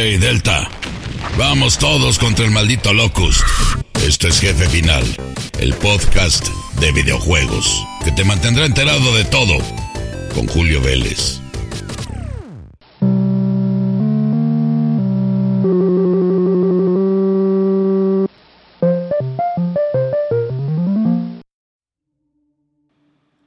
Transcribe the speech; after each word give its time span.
Hey, 0.00 0.16
Delta. 0.16 0.70
Vamos 1.36 1.76
todos 1.76 2.20
contra 2.20 2.44
el 2.44 2.52
maldito 2.52 2.94
Locust. 2.94 3.40
Este 4.06 4.28
es 4.28 4.40
Jefe 4.40 4.68
Final, 4.68 5.02
el 5.58 5.74
podcast 5.74 6.46
de 6.78 6.92
videojuegos 6.92 7.84
que 8.04 8.12
te 8.12 8.22
mantendrá 8.22 8.64
enterado 8.64 9.12
de 9.16 9.24
todo 9.24 9.54
con 10.36 10.46
Julio 10.46 10.80
Vélez. 10.80 11.40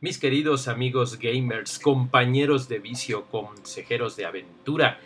Mis 0.01 0.17
queridos 0.17 0.67
amigos 0.67 1.17
gamers, 1.17 1.79
compañeros 1.79 2.67
de 2.67 2.79
vicio, 2.79 3.27
consejeros 3.27 4.17
de 4.17 4.25
aventura, 4.25 4.99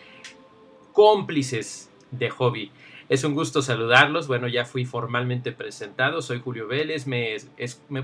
cómplices 0.96 1.92
de 2.10 2.32
hobby. 2.32 2.72
Es 3.10 3.24
un 3.24 3.36
gusto 3.36 3.62
saludarlos. 3.62 4.28
Bueno, 4.28 4.48
ya 4.48 4.66
fui 4.66 4.86
formalmente 4.86 5.52
presentado. 5.52 6.24
Soy 6.24 6.40
Julio 6.40 6.68
Vélez. 6.68 7.06
Me, 7.06 7.38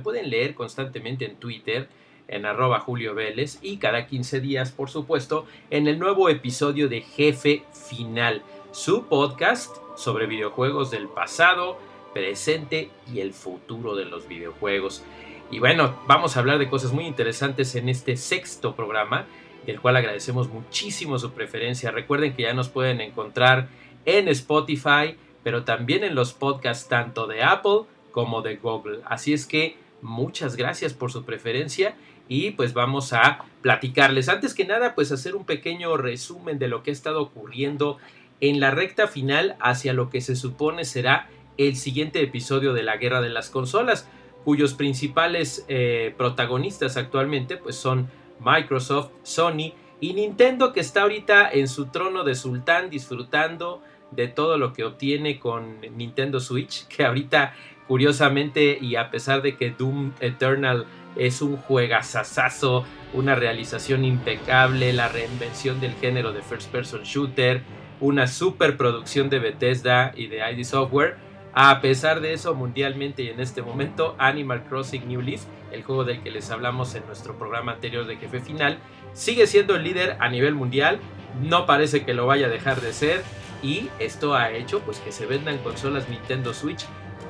pueden 0.04 0.30
leer 0.30 0.54
constantemente 0.54 1.26
en 1.26 1.38
Twitter, 1.38 1.90
en 2.27 2.45
arroba 2.45 2.81
Julio 2.81 3.16
Vélez. 3.16 3.58
Y 3.64 3.77
cada 3.77 4.05
15 4.05 4.41
días, 4.41 4.72
por 4.72 4.91
supuesto, 4.91 5.48
en 5.72 5.88
el 5.88 5.98
nuevo 5.98 6.30
episodio 6.30 6.88
de 6.88 7.02
Jefe 7.02 7.64
Final, 7.90 8.44
su 8.72 9.08
podcast 9.08 9.76
sobre 9.95 10.28
videojuegos 10.28 10.92
del 10.92 11.08
pasado, 11.08 11.80
presente 12.14 12.92
y 13.12 13.22
el 13.22 13.34
futuro 13.34 13.95
de 13.95 14.05
los 14.05 14.28
videojuegos. 14.28 15.03
Y 15.50 15.59
bueno, 15.59 15.95
vamos 16.08 16.36
a 16.36 16.42
hablar 16.42 16.59
de 16.59 16.70
cosas 16.70 16.94
muy 16.94 17.05
interesantes 17.05 17.76
en 17.76 17.89
este 17.89 18.17
sexto 18.17 18.76
programa, 18.76 19.26
del 19.66 19.80
cual 19.80 19.96
agradecemos 19.96 20.50
muchísimo 20.50 21.20
su 21.20 21.32
preferencia. 21.32 21.92
Recuerden 21.92 22.34
que 22.34 22.44
ya 22.44 22.54
nos 22.54 22.70
pueden 22.70 23.02
encontrar 23.02 23.70
en 24.06 24.28
Spotify, 24.28 25.16
pero 25.44 25.64
también 25.64 26.03
en 26.03 26.16
los 26.16 26.34
podcasts 26.34 26.88
tanto 26.88 27.28
de 27.28 27.44
Apple 27.44 27.81
como 28.12 28.42
de 28.42 28.58
Google. 28.58 29.00
Así 29.06 29.34
es 29.34 29.45
que 29.45 29.76
muchas 30.02 30.56
gracias 30.56 30.94
por 30.94 31.12
su 31.12 31.23
preferencia 31.23 31.95
y 32.28 32.52
pues 32.52 32.73
vamos 32.73 33.14
a 33.14 33.45
platicarles. 33.62 34.30
Antes 34.30 34.53
que 34.53 34.66
nada, 34.66 34.95
pues 34.95 35.12
hacer 35.12 35.36
un 35.36 35.45
pequeño 35.45 35.98
resumen 35.98 36.59
de 36.59 36.68
lo 36.68 36.84
que 36.84 36.92
ha 36.92 36.94
estado 36.94 37.22
ocurriendo 37.22 37.98
en 38.40 38.59
la 38.59 38.72
recta 38.72 39.08
final 39.08 39.56
hacia 39.59 39.94
lo 39.94 40.09
que 40.09 40.22
se 40.22 40.36
supone 40.36 40.84
será 40.84 41.30
el 41.58 41.75
siguiente 41.75 42.22
episodio 42.22 42.73
de 42.73 42.84
la 42.84 42.98
Guerra 42.98 43.22
de 43.22 43.30
las 43.30 43.50
Consolas 43.50 44.08
cuyos 44.44 44.73
principales 44.73 45.66
eh, 45.68 46.16
protagonistas 46.18 46.98
actualmente 46.98 47.58
pues 47.58 47.75
son 47.75 48.09
Microsoft, 48.44 49.11
Sony 49.23 49.73
y 50.00 50.14
Nintendo 50.14 50.73
que 50.73 50.80
está 50.80 51.03
ahorita 51.03 51.50
en 51.52 51.67
su 51.67 51.86
trono 51.86 52.23
de 52.23 52.36
sultán 52.36 52.89
disfrutando 52.89 53.81
de 54.11 54.28
todo 54.28 54.58
lo 54.58 54.73
que 54.73 54.84
obtiene 54.84 55.39
con 55.39 55.80
Nintendo 55.95 56.39
Switch, 56.39 56.88
que 56.89 57.06
ahorita 57.06 57.53
curiosamente 57.88 58.78
y 58.80 58.95
a 58.95 59.09
pesar 59.09 59.42
de 59.42 59.56
que 59.58 59.72
Doom 59.72 60.14
Eternal 60.19 60.86
es 61.16 61.42
un 61.42 61.58
juegazazazo, 61.58 62.86
una 63.14 63.36
realización 63.36 64.06
impecable, 64.06 64.94
la 64.94 65.09
reinvención 65.09 65.81
del 65.81 65.94
género 65.95 66.31
de 66.31 66.42
first 66.42 66.72
person 66.72 67.03
shooter, 67.03 67.64
una 68.00 68.28
superproducción 68.28 69.30
de 69.30 69.39
Bethesda 69.39 70.14
y 70.16 70.28
de 70.28 70.38
ID 70.38 70.64
Software, 70.64 71.17
a 71.53 71.81
pesar 71.81 72.21
de 72.21 72.33
eso, 72.33 72.55
mundialmente 72.55 73.23
y 73.23 73.30
en 73.30 73.39
este 73.39 73.61
momento, 73.61 74.16
Animal 74.17 74.63
Crossing 74.69 75.07
New 75.07 75.21
Leaf, 75.21 75.44
el 75.71 75.83
juego 75.83 76.03
del 76.03 76.21
que 76.21 76.31
les 76.31 76.49
hablamos 76.49 76.95
en 76.95 77.05
nuestro 77.05 77.38
programa 77.38 77.73
anterior 77.73 78.05
de 78.05 78.17
jefe 78.17 78.39
final, 78.39 78.77
sigue 79.13 79.47
siendo 79.47 79.75
el 79.75 79.83
líder 79.83 80.17
a 80.19 80.29
nivel 80.29 80.55
mundial, 80.55 80.99
no 81.41 81.66
parece 81.66 82.05
que 82.05 82.13
lo 82.13 82.25
vaya 82.25 82.47
a 82.47 82.49
dejar 82.49 82.81
de 82.81 82.94
ser 82.94 83.23
y 83.61 83.89
esto 83.99 84.33
ha 84.35 84.52
hecho 84.52 84.79
pues 84.81 84.99
que 84.99 85.11
se 85.11 85.25
vendan 85.25 85.57
consolas 85.59 86.09
Nintendo 86.09 86.53
Switch 86.53 86.85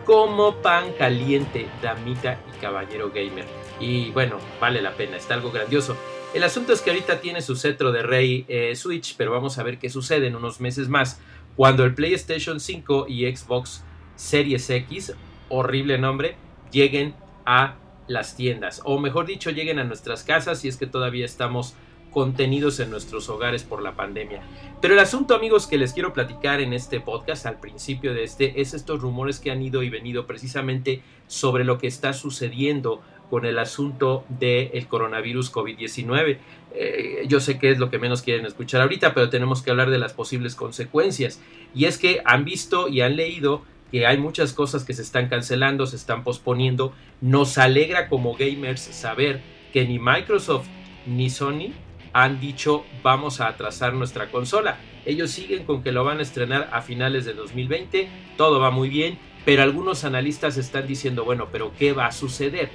como 0.06 0.56
pan 0.62 0.94
caliente, 0.98 1.68
damita 1.82 2.40
y 2.50 2.60
caballero 2.60 3.12
gamer. 3.12 3.46
Y 3.80 4.12
bueno, 4.12 4.38
vale 4.60 4.82
la 4.82 4.94
pena, 4.94 5.18
está 5.18 5.34
algo 5.34 5.52
grandioso. 5.52 5.96
El 6.34 6.44
asunto 6.44 6.74
es 6.74 6.82
que 6.82 6.92
ahorita 6.92 7.20
tiene 7.22 7.42
su 7.42 7.56
cetro 7.56 7.92
de 7.92 8.04
rey 8.04 8.46
eh, 8.48 8.76
Switch, 8.76 9.16
pero 9.18 9.32
vamos 9.32 9.58
a 9.58 9.64
ver 9.64 9.80
qué 9.80 9.90
sucede 9.90 10.28
en 10.28 10.36
unos 10.36 10.62
meses 10.62 10.88
más, 10.88 11.20
cuando 11.56 11.84
el 11.84 11.94
PlayStation 11.94 12.60
5 12.60 13.08
y 13.10 13.36
Xbox 13.36 13.84
Series 14.22 14.70
X, 14.70 15.14
horrible 15.50 15.98
nombre, 15.98 16.36
lleguen 16.72 17.16
a 17.46 17.76
las 18.08 18.36
tiendas, 18.36 18.82
o 18.86 19.00
mejor 19.00 19.26
dicho, 19.26 19.50
lleguen 19.50 19.80
a 19.80 19.84
nuestras 19.84 20.24
casas 20.24 20.60
si 20.60 20.68
es 20.68 20.78
que 20.78 20.86
todavía 20.86 21.26
estamos 21.26 21.74
contenidos 22.12 22.80
en 22.80 22.92
nuestros 22.92 23.30
hogares 23.30 23.64
por 23.64 23.82
la 23.82 23.96
pandemia. 23.96 24.44
Pero 24.80 24.94
el 24.94 25.00
asunto, 25.00 25.34
amigos, 25.34 25.66
que 25.66 25.78
les 25.78 25.94
quiero 25.94 26.14
platicar 26.14 26.62
en 26.62 26.74
este 26.74 27.00
podcast, 27.00 27.48
al 27.48 27.60
principio 27.60 28.14
de 28.14 28.24
este, 28.24 28.62
es 28.62 28.74
estos 28.74 29.02
rumores 29.02 29.40
que 29.40 29.50
han 29.50 29.62
ido 29.64 29.82
y 29.82 29.90
venido 29.90 30.28
precisamente 30.28 31.02
sobre 31.28 31.64
lo 31.64 31.80
que 31.80 31.88
está 31.88 32.14
sucediendo 32.14 33.02
con 33.30 33.46
el 33.46 33.58
asunto 33.58 34.26
del 34.28 34.88
coronavirus 34.88 35.52
COVID-19. 35.52 36.38
Eh, 36.74 37.24
yo 37.28 37.40
sé 37.40 37.58
que 37.58 37.72
es 37.72 37.80
lo 37.80 37.90
que 37.90 37.98
menos 37.98 38.22
quieren 38.22 38.46
escuchar 38.46 38.82
ahorita, 38.82 39.14
pero 39.14 39.30
tenemos 39.30 39.62
que 39.64 39.72
hablar 39.72 39.90
de 39.90 39.98
las 39.98 40.14
posibles 40.14 40.54
consecuencias. 40.54 41.42
Y 41.74 41.86
es 41.86 41.98
que 41.98 42.22
han 42.26 42.46
visto 42.46 42.88
y 42.90 43.02
han 43.02 43.16
leído 43.16 43.64
que 43.92 44.08
hay 44.08 44.18
muchas 44.18 44.54
cosas 44.54 44.84
que 44.86 44.94
se 44.94 45.02
están 45.02 45.28
cancelando, 45.28 45.86
se 45.86 45.98
están 45.98 46.24
posponiendo. 46.24 46.94
Nos 47.20 47.58
alegra 47.58 48.08
como 48.08 48.36
gamers 48.36 48.82
saber 48.82 49.42
que 49.74 49.86
ni 49.86 50.00
Microsoft 50.00 50.68
ni 51.06 51.30
Sony 51.30 51.74
han 52.14 52.40
dicho 52.40 52.86
vamos 53.04 53.42
a 53.42 53.48
atrasar 53.48 53.94
nuestra 53.94 54.32
consola. 54.32 54.78
Ellos 55.06 55.32
siguen 55.32 55.66
con 55.66 55.84
que 55.84 55.92
lo 55.92 56.04
van 56.04 56.20
a 56.20 56.22
estrenar 56.22 56.70
a 56.72 56.82
finales 56.82 57.26
de 57.26 57.34
2020, 57.34 58.08
todo 58.38 58.60
va 58.60 58.72
muy 58.72 58.90
bien, 58.90 59.18
pero 59.46 59.64
algunos 59.64 60.04
analistas 60.04 60.58
están 60.58 60.86
diciendo, 60.86 61.26
bueno, 61.26 61.48
pero 61.52 61.74
¿qué 61.78 61.94
va 61.94 62.06
a 62.06 62.12
suceder? 62.12 62.70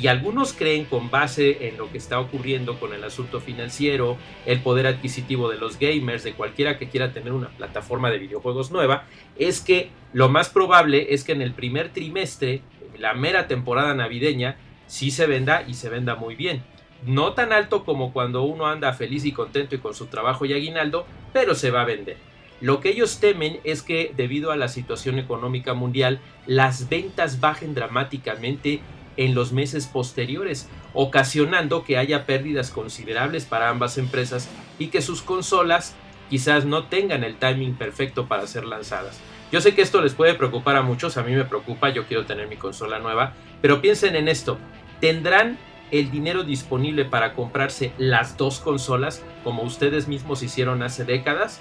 Y 0.00 0.06
algunos 0.06 0.52
creen 0.52 0.84
con 0.84 1.10
base 1.10 1.68
en 1.68 1.76
lo 1.76 1.90
que 1.90 1.98
está 1.98 2.18
ocurriendo 2.18 2.80
con 2.80 2.94
el 2.94 3.04
asunto 3.04 3.40
financiero, 3.40 4.16
el 4.46 4.60
poder 4.60 4.86
adquisitivo 4.86 5.50
de 5.50 5.58
los 5.58 5.78
gamers, 5.78 6.24
de 6.24 6.32
cualquiera 6.32 6.78
que 6.78 6.88
quiera 6.88 7.12
tener 7.12 7.32
una 7.32 7.48
plataforma 7.48 8.10
de 8.10 8.18
videojuegos 8.18 8.70
nueva, 8.70 9.04
es 9.38 9.60
que 9.60 9.90
lo 10.12 10.28
más 10.28 10.48
probable 10.48 11.14
es 11.14 11.24
que 11.24 11.32
en 11.32 11.42
el 11.42 11.52
primer 11.52 11.90
trimestre, 11.90 12.62
la 12.98 13.14
mera 13.14 13.48
temporada 13.48 13.94
navideña, 13.94 14.56
sí 14.86 15.10
se 15.10 15.26
venda 15.26 15.62
y 15.66 15.74
se 15.74 15.88
venda 15.88 16.14
muy 16.14 16.36
bien. 16.36 16.62
No 17.04 17.32
tan 17.32 17.52
alto 17.52 17.84
como 17.84 18.12
cuando 18.12 18.42
uno 18.42 18.66
anda 18.66 18.92
feliz 18.92 19.24
y 19.24 19.32
contento 19.32 19.74
y 19.74 19.78
con 19.78 19.94
su 19.94 20.06
trabajo 20.06 20.44
y 20.44 20.52
aguinaldo, 20.52 21.06
pero 21.32 21.54
se 21.54 21.70
va 21.70 21.82
a 21.82 21.86
vender. 21.86 22.16
Lo 22.60 22.78
que 22.78 22.90
ellos 22.90 23.18
temen 23.18 23.58
es 23.64 23.82
que 23.82 24.12
debido 24.16 24.52
a 24.52 24.56
la 24.56 24.68
situación 24.68 25.18
económica 25.18 25.74
mundial, 25.74 26.20
las 26.46 26.88
ventas 26.88 27.40
bajen 27.40 27.74
dramáticamente 27.74 28.80
en 29.16 29.34
los 29.34 29.52
meses 29.52 29.86
posteriores, 29.86 30.68
ocasionando 30.94 31.84
que 31.84 31.98
haya 31.98 32.26
pérdidas 32.26 32.70
considerables 32.70 33.44
para 33.44 33.68
ambas 33.68 33.98
empresas 33.98 34.48
y 34.78 34.88
que 34.88 35.02
sus 35.02 35.22
consolas 35.22 35.94
quizás 36.30 36.64
no 36.64 36.84
tengan 36.84 37.24
el 37.24 37.36
timing 37.36 37.74
perfecto 37.74 38.26
para 38.26 38.46
ser 38.46 38.64
lanzadas. 38.64 39.20
Yo 39.50 39.60
sé 39.60 39.74
que 39.74 39.82
esto 39.82 40.00
les 40.00 40.14
puede 40.14 40.34
preocupar 40.34 40.76
a 40.76 40.82
muchos, 40.82 41.18
a 41.18 41.22
mí 41.22 41.32
me 41.32 41.44
preocupa, 41.44 41.90
yo 41.90 42.06
quiero 42.06 42.24
tener 42.24 42.48
mi 42.48 42.56
consola 42.56 42.98
nueva, 42.98 43.34
pero 43.60 43.82
piensen 43.82 44.16
en 44.16 44.28
esto, 44.28 44.58
¿tendrán 45.00 45.58
el 45.90 46.10
dinero 46.10 46.42
disponible 46.42 47.04
para 47.04 47.34
comprarse 47.34 47.92
las 47.98 48.38
dos 48.38 48.60
consolas 48.60 49.22
como 49.44 49.62
ustedes 49.62 50.08
mismos 50.08 50.42
hicieron 50.42 50.82
hace 50.82 51.04
décadas? 51.04 51.60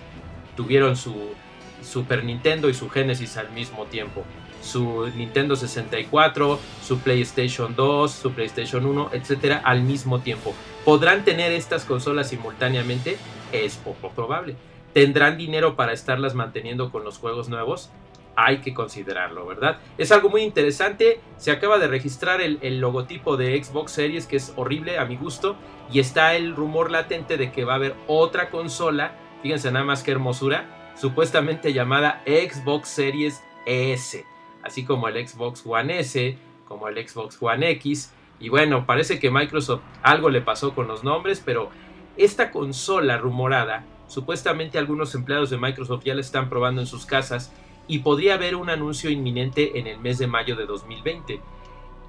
Tuvieron 0.55 0.95
su 0.95 1.33
Super 1.81 2.23
Nintendo 2.23 2.69
y 2.69 2.73
su 2.73 2.89
Genesis 2.89 3.35
al 3.35 3.51
mismo 3.51 3.85
tiempo 3.85 4.23
su 4.61 5.07
Nintendo 5.15 5.55
64, 5.55 6.59
su 6.83 6.99
PlayStation 6.99 7.75
2, 7.75 8.11
su 8.11 8.31
PlayStation 8.31 8.85
1, 8.85 9.09
etcétera, 9.13 9.61
al 9.63 9.81
mismo 9.81 10.19
tiempo. 10.19 10.53
¿Podrán 10.85 11.25
tener 11.25 11.51
estas 11.51 11.85
consolas 11.85 12.29
simultáneamente? 12.29 13.17
Es 13.51 13.75
poco 13.77 14.09
probable. 14.09 14.55
¿Tendrán 14.93 15.37
dinero 15.37 15.75
para 15.75 15.93
estarlas 15.93 16.35
manteniendo 16.35 16.91
con 16.91 17.03
los 17.03 17.17
juegos 17.17 17.49
nuevos? 17.49 17.91
Hay 18.35 18.59
que 18.59 18.73
considerarlo, 18.73 19.45
¿verdad? 19.45 19.79
Es 19.97 20.11
algo 20.11 20.29
muy 20.29 20.41
interesante. 20.41 21.19
Se 21.37 21.51
acaba 21.51 21.79
de 21.79 21.87
registrar 21.87 22.41
el, 22.41 22.59
el 22.61 22.79
logotipo 22.79 23.35
de 23.37 23.61
Xbox 23.61 23.91
Series, 23.91 24.25
que 24.25 24.37
es 24.37 24.53
horrible 24.55 24.97
a 24.97 25.05
mi 25.05 25.17
gusto, 25.17 25.55
y 25.91 25.99
está 25.99 26.35
el 26.35 26.55
rumor 26.55 26.91
latente 26.91 27.37
de 27.37 27.51
que 27.51 27.65
va 27.65 27.73
a 27.73 27.75
haber 27.75 27.95
otra 28.07 28.49
consola, 28.49 29.15
fíjense 29.41 29.71
nada 29.71 29.85
más 29.85 30.03
que 30.03 30.11
hermosura, 30.11 30.93
supuestamente 30.95 31.73
llamada 31.73 32.21
Xbox 32.25 32.89
Series 32.89 33.43
S 33.65 34.30
así 34.63 34.85
como 34.85 35.07
el 35.07 35.27
Xbox 35.27 35.63
One 35.65 35.99
S, 35.99 36.37
como 36.67 36.87
el 36.87 37.07
Xbox 37.07 37.37
One 37.41 37.69
X. 37.71 38.13
Y 38.39 38.49
bueno, 38.49 38.85
parece 38.85 39.19
que 39.19 39.29
Microsoft 39.29 39.81
algo 40.01 40.29
le 40.29 40.41
pasó 40.41 40.73
con 40.73 40.87
los 40.87 41.03
nombres, 41.03 41.41
pero 41.43 41.69
esta 42.17 42.51
consola 42.51 43.17
rumorada, 43.17 43.85
supuestamente 44.07 44.77
algunos 44.77 45.15
empleados 45.15 45.49
de 45.49 45.57
Microsoft 45.57 46.03
ya 46.03 46.15
la 46.15 46.21
están 46.21 46.49
probando 46.49 46.81
en 46.81 46.87
sus 46.87 47.05
casas 47.05 47.53
y 47.87 47.99
podría 47.99 48.35
haber 48.35 48.55
un 48.55 48.69
anuncio 48.69 49.09
inminente 49.09 49.79
en 49.79 49.87
el 49.87 49.99
mes 49.99 50.17
de 50.17 50.27
mayo 50.27 50.55
de 50.55 50.65
2020. 50.65 51.41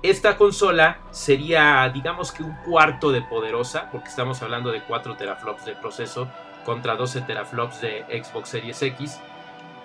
Esta 0.03 0.37
consola 0.37 0.99
sería, 1.13 1.89
digamos 1.95 2.33
que 2.33 2.43
un 2.43 2.57
cuarto 2.65 3.13
de 3.13 3.23
poderosa, 3.23 3.89
porque 3.93 4.09
estamos 4.09 4.43
hablando 4.43 4.73
de 4.73 4.83
4 4.83 5.17
teraflops 5.17 5.65
de 5.65 5.75
proceso, 5.77 6.29
contra 6.65 6.97
12 6.97 7.23
teraflops 7.23 7.81
de 7.81 8.05
Xbox 8.23 8.49
Series 8.49 8.83
X, 8.83 9.21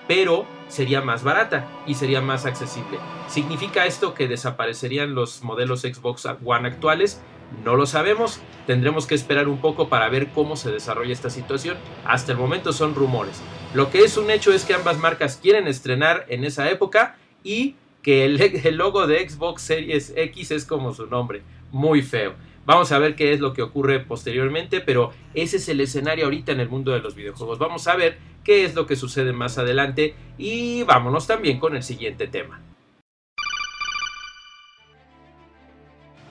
pero 0.07 0.45
sería 0.67 1.01
más 1.01 1.23
barata 1.23 1.67
y 1.85 1.95
sería 1.95 2.21
más 2.21 2.45
accesible. 2.45 2.99
¿Significa 3.27 3.85
esto 3.85 4.13
que 4.13 4.27
desaparecerían 4.27 5.15
los 5.15 5.43
modelos 5.43 5.81
Xbox 5.81 6.25
One 6.45 6.67
actuales? 6.67 7.21
No 7.63 7.75
lo 7.75 7.85
sabemos, 7.85 8.41
tendremos 8.65 9.07
que 9.07 9.15
esperar 9.15 9.47
un 9.47 9.59
poco 9.59 9.87
para 9.87 10.09
ver 10.09 10.29
cómo 10.29 10.57
se 10.57 10.71
desarrolla 10.71 11.13
esta 11.13 11.29
situación. 11.29 11.77
Hasta 12.05 12.33
el 12.33 12.37
momento 12.37 12.73
son 12.73 12.93
rumores. 12.93 13.41
Lo 13.73 13.89
que 13.89 13.99
es 13.99 14.17
un 14.17 14.29
hecho 14.29 14.51
es 14.51 14.65
que 14.65 14.73
ambas 14.73 14.97
marcas 14.97 15.39
quieren 15.41 15.67
estrenar 15.67 16.25
en 16.27 16.43
esa 16.43 16.69
época 16.69 17.15
y 17.43 17.75
que 18.01 18.25
el, 18.25 18.37
logo 18.77 19.07
de 19.07 19.27
Xbox 19.27 19.61
Series 19.61 20.13
X 20.15 20.51
es 20.51 20.65
como 20.65 20.93
su 20.93 21.07
nombre, 21.07 21.41
muy 21.71 22.01
feo. 22.01 22.33
Vamos 22.67 22.91
a 22.91 22.99
ver 22.99 23.15
qué 23.15 23.31
es 23.31 23.39
lo 23.39 23.53
que 23.53 23.61
ocurre 23.61 24.01
posteriormente, 24.01 24.81
pero 24.81 25.13
ese 25.33 25.55
es 25.55 25.69
el 25.69 25.79
escenario 25.79 26.25
ahorita 26.25 26.51
en 26.51 26.59
el 26.59 26.67
mundo 26.67 26.91
de 26.91 26.99
los 26.99 27.15
videojuegos. 27.15 27.59
Vamos 27.59 27.87
a 27.87 27.95
ver 27.95 28.17
qué 28.43 28.65
es 28.65 28.75
lo 28.75 28.85
que 28.85 28.97
sucede 28.97 29.31
más 29.31 29.57
adelante 29.57 30.15
y 30.37 30.83
vámonos 30.83 31.27
también 31.27 31.59
con 31.59 31.77
el 31.77 31.83
siguiente 31.83 32.27
tema. 32.27 32.59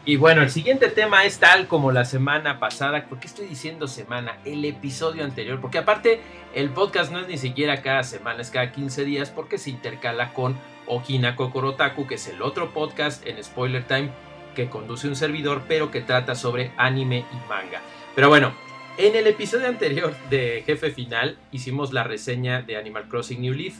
Y 0.04 0.16
bueno, 0.16 0.42
el 0.42 0.50
siguiente 0.50 0.88
tema 0.88 1.24
es 1.24 1.38
tal 1.38 1.68
como 1.68 1.90
la 1.90 2.04
semana 2.04 2.60
pasada. 2.60 3.06
¿Por 3.08 3.18
qué 3.18 3.28
estoy 3.28 3.46
diciendo 3.46 3.88
semana? 3.88 4.36
El 4.44 4.62
episodio 4.66 5.24
anterior. 5.24 5.58
Porque 5.62 5.78
aparte, 5.78 6.20
el 6.54 6.68
podcast 6.68 7.10
no 7.10 7.20
es 7.20 7.28
ni 7.28 7.38
siquiera 7.38 7.80
cada 7.80 8.02
semana, 8.02 8.42
es 8.42 8.50
cada 8.50 8.72
15 8.72 9.06
días 9.06 9.30
porque 9.30 9.56
se 9.56 9.70
intercala 9.70 10.34
con 10.34 10.54
Okina 10.86 11.34
Kokorotaku, 11.34 12.06
que 12.06 12.16
es 12.16 12.28
el 12.28 12.42
otro 12.42 12.74
podcast 12.74 13.26
en 13.26 13.42
Spoiler 13.42 13.84
Time 13.86 14.10
que 14.56 14.68
conduce 14.68 15.06
un 15.06 15.14
servidor, 15.14 15.62
pero 15.68 15.92
que 15.92 16.00
trata 16.00 16.34
sobre 16.34 16.72
anime 16.76 17.24
y 17.32 17.48
manga. 17.48 17.80
Pero 18.16 18.28
bueno, 18.28 18.52
en 18.98 19.14
el 19.14 19.28
episodio 19.28 19.68
anterior 19.68 20.16
de 20.30 20.64
Jefe 20.66 20.90
Final 20.90 21.38
hicimos 21.52 21.92
la 21.92 22.02
reseña 22.02 22.62
de 22.62 22.76
Animal 22.76 23.06
Crossing 23.08 23.40
New 23.40 23.54
Leaf. 23.54 23.74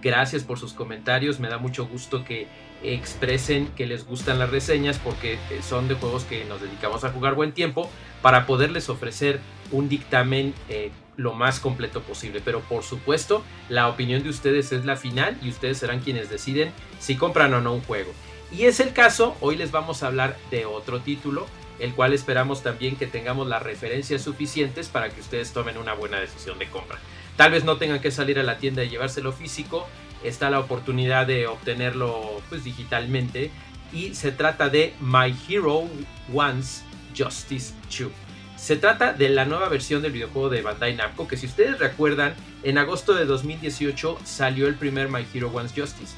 Gracias 0.00 0.44
por 0.44 0.58
sus 0.58 0.72
comentarios, 0.72 1.40
me 1.40 1.48
da 1.48 1.58
mucho 1.58 1.86
gusto 1.86 2.24
que 2.24 2.46
expresen 2.82 3.66
que 3.76 3.86
les 3.86 4.06
gustan 4.06 4.38
las 4.38 4.50
reseñas 4.50 4.98
porque 4.98 5.34
eh, 5.34 5.60
son 5.60 5.88
de 5.88 5.96
juegos 5.96 6.24
que 6.24 6.44
nos 6.46 6.62
dedicamos 6.62 7.04
a 7.04 7.10
jugar 7.10 7.34
buen 7.34 7.52
tiempo 7.52 7.90
para 8.22 8.46
poderles 8.46 8.88
ofrecer 8.88 9.40
un 9.70 9.88
dictamen 9.88 10.54
eh, 10.68 10.90
lo 11.16 11.34
más 11.34 11.60
completo 11.60 12.00
posible. 12.00 12.40
Pero 12.42 12.60
por 12.60 12.82
supuesto, 12.82 13.42
la 13.68 13.88
opinión 13.88 14.22
de 14.22 14.30
ustedes 14.30 14.72
es 14.72 14.84
la 14.84 14.96
final 14.96 15.36
y 15.42 15.50
ustedes 15.50 15.78
serán 15.78 16.00
quienes 16.00 16.30
deciden 16.30 16.72
si 16.98 17.16
compran 17.16 17.52
o 17.52 17.60
no 17.60 17.74
un 17.74 17.82
juego. 17.82 18.12
Y 18.52 18.64
es 18.64 18.80
el 18.80 18.92
caso, 18.92 19.36
hoy 19.40 19.56
les 19.56 19.70
vamos 19.70 20.02
a 20.02 20.08
hablar 20.08 20.36
de 20.50 20.66
otro 20.66 21.00
título, 21.00 21.46
el 21.78 21.94
cual 21.94 22.12
esperamos 22.12 22.62
también 22.62 22.96
que 22.96 23.06
tengamos 23.06 23.46
las 23.46 23.62
referencias 23.62 24.22
suficientes 24.22 24.88
para 24.88 25.10
que 25.10 25.20
ustedes 25.20 25.52
tomen 25.52 25.78
una 25.78 25.94
buena 25.94 26.20
decisión 26.20 26.58
de 26.58 26.68
compra. 26.68 26.98
Tal 27.36 27.52
vez 27.52 27.64
no 27.64 27.76
tengan 27.76 28.00
que 28.00 28.10
salir 28.10 28.38
a 28.38 28.42
la 28.42 28.58
tienda 28.58 28.82
y 28.82 28.90
llevárselo 28.90 29.32
físico, 29.32 29.86
está 30.24 30.50
la 30.50 30.58
oportunidad 30.58 31.26
de 31.26 31.46
obtenerlo 31.46 32.42
pues 32.48 32.64
digitalmente 32.64 33.50
y 33.92 34.14
se 34.14 34.32
trata 34.32 34.68
de 34.68 34.94
My 35.00 35.34
Hero 35.48 35.84
Wants 36.28 36.82
Justice 37.16 37.72
2. 37.98 38.10
Se 38.56 38.76
trata 38.76 39.14
de 39.14 39.30
la 39.30 39.46
nueva 39.46 39.70
versión 39.70 40.02
del 40.02 40.12
videojuego 40.12 40.50
de 40.50 40.60
Bandai 40.60 40.94
Namco 40.94 41.26
que 41.26 41.38
si 41.38 41.46
ustedes 41.46 41.78
recuerdan 41.78 42.34
en 42.62 42.76
agosto 42.76 43.14
de 43.14 43.24
2018 43.24 44.18
salió 44.24 44.66
el 44.66 44.74
primer 44.74 45.08
My 45.08 45.26
Hero 45.32 45.48
Wants 45.48 45.72
Justice. 45.74 46.16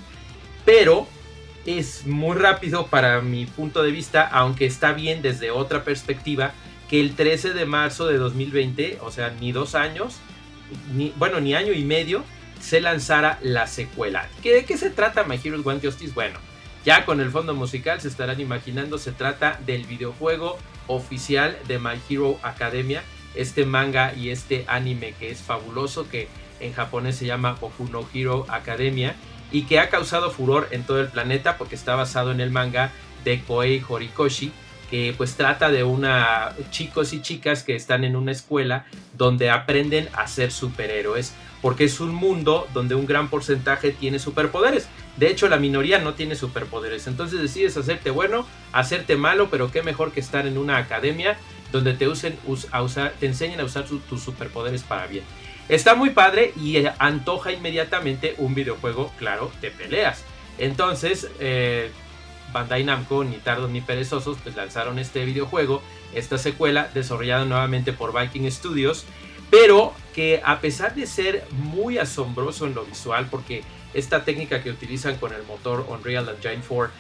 Pero 0.65 1.07
es 1.67 2.07
muy 2.07 2.37
rápido 2.37 2.87
para 2.87 3.21
mi 3.21 3.47
punto 3.47 3.83
de 3.83 3.91
vista, 3.91 4.27
aunque 4.27 4.67
está 4.67 4.93
bien 4.93 5.23
desde 5.23 5.51
otra 5.51 5.85
perspectiva, 5.85 6.53
que 6.89 7.01
el 7.01 7.15
13 7.15 7.55
de 7.55 7.67
marzo 7.67 8.07
de 8.07 8.19
2020, 8.19 8.99
o 9.01 9.11
sea, 9.11 9.31
ni 9.41 9.53
dos 9.53 9.75
años, 9.75 10.19
ni, 10.95 11.13
bueno, 11.17 11.41
ni 11.41 11.55
año 11.55 11.73
y 11.73 11.85
medio, 11.85 12.25
se 12.61 12.81
lanzara 12.81 13.39
la 13.43 13.67
secuela. 13.67 14.29
¿De 14.43 14.65
qué 14.65 14.77
se 14.77 14.91
trata 14.91 15.25
My 15.25 15.41
Heroes 15.43 15.67
One 15.67 15.81
Justice? 15.83 16.13
Bueno, 16.15 16.39
ya 16.85 17.05
con 17.05 17.21
el 17.21 17.31
fondo 17.31 17.55
musical 17.55 18.01
se 18.01 18.09
estarán 18.09 18.41
imaginando, 18.41 18.99
se 18.99 19.13
trata 19.13 19.59
del 19.65 19.85
videojuego 19.85 20.59
oficial 20.87 21.57
de 21.69 21.79
My 21.79 22.01
Hero 22.09 22.39
Academia, 22.43 23.03
este 23.35 23.65
manga 23.65 24.15
y 24.15 24.31
este 24.31 24.65
anime 24.69 25.15
que 25.19 25.31
es 25.31 25.41
fabuloso, 25.41 26.09
que 26.09 26.29
en 26.61 26.73
japonés 26.73 27.17
se 27.17 27.27
llama 27.27 27.53
Boku 27.55 27.89
Hero 28.13 28.47
Academia 28.49 29.17
y 29.53 29.65
que 29.65 29.79
ha 29.79 29.91
causado 29.91 30.31
furor 30.31 30.69
en 30.71 30.83
todo 30.83 31.01
el 31.01 31.09
planeta 31.09 31.59
porque 31.59 31.75
está 31.75 31.95
basado 31.95 32.33
en 32.33 32.41
el 32.41 32.51
manga 32.51 32.91
de 33.25 33.41
Koei 33.43 33.83
Horikoshi, 33.87 34.53
que 34.91 35.15
pues 35.17 35.37
trata 35.37 35.71
de 35.71 35.85
una 35.85 36.55
chicos 36.71 37.13
y 37.13 37.23
chicas 37.23 37.63
que 37.63 37.77
están 37.77 38.05
en 38.05 38.17
una 38.17 38.33
escuela 38.33 38.87
donde 39.17 39.51
aprenden 39.51 40.09
a 40.15 40.27
ser 40.27 40.51
superhéroes 40.51 41.35
porque 41.63 41.85
es 41.85 42.01
un 42.01 42.13
mundo 42.13 42.67
donde 42.75 42.97
un 42.97 43.07
gran 43.07 43.31
porcentaje 43.31 43.93
tiene 43.93 44.19
superpoderes. 44.19 44.89
De 45.17 45.29
hecho, 45.29 45.49
la 45.49 45.59
minoría 45.59 45.99
no 46.01 46.15
tiene 46.15 46.35
superpoderes. 46.35 47.07
Entonces 47.07 47.41
decides 47.41 47.77
hacerte 47.77 48.11
bueno, 48.11 48.47
hacerte 48.73 49.17
malo, 49.17 49.49
pero 49.49 49.71
qué 49.71 49.83
mejor 49.83 50.11
que 50.11 50.21
estar 50.21 50.47
en 50.47 50.59
una 50.59 50.77
academia 50.77 51.39
donde 51.73 51.95
te, 51.95 52.07
usen, 52.07 52.39
a 52.71 52.83
usar, 52.83 53.15
te 53.19 53.27
enseñen 53.27 53.61
a 53.61 53.65
usar 53.65 53.85
tus 53.85 54.23
superpoderes 54.23 54.83
para 54.83 55.07
bien. 55.07 55.25
Está 55.69 55.95
muy 55.95 56.11
padre 56.11 56.53
y 56.57 56.77
eh, 56.77 56.93
antoja 56.99 57.53
inmediatamente 57.53 58.35
un 58.39 58.55
videojuego, 58.55 59.13
claro, 59.19 59.51
de 59.61 59.71
peleas. 59.71 60.25
Entonces, 60.59 61.29
eh, 61.41 61.91
Bandai 62.53 62.85
Namco, 62.85 63.25
ni 63.25 63.37
tardos 63.39 63.71
ni 63.71 63.81
perezosos, 63.81 64.39
pues 64.43 64.55
lanzaron 64.55 64.99
este 64.99 65.25
videojuego, 65.25 65.83
esta 66.15 66.39
secuela, 66.39 66.91
desarrollada 66.93 67.45
nuevamente 67.45 67.93
por 67.93 68.13
Viking 68.17 68.51
Studios 68.51 69.07
pero 69.53 69.93
que 70.15 70.41
a 70.43 70.61
pesar 70.63 70.95
de 70.95 71.07
ser 71.07 71.45
muy 71.51 71.99
asombroso 71.99 72.67
en 72.67 72.75
lo 72.75 72.87
visual, 72.87 73.27
porque 73.31 73.63
esta 73.93 74.25
técnica 74.25 74.63
que 74.63 74.71
utilizan 74.71 75.19
con 75.19 75.35
el 75.35 75.43
motor 75.43 75.85
Unreal 75.91 76.27
Engine 76.31 76.63
4 76.67 76.91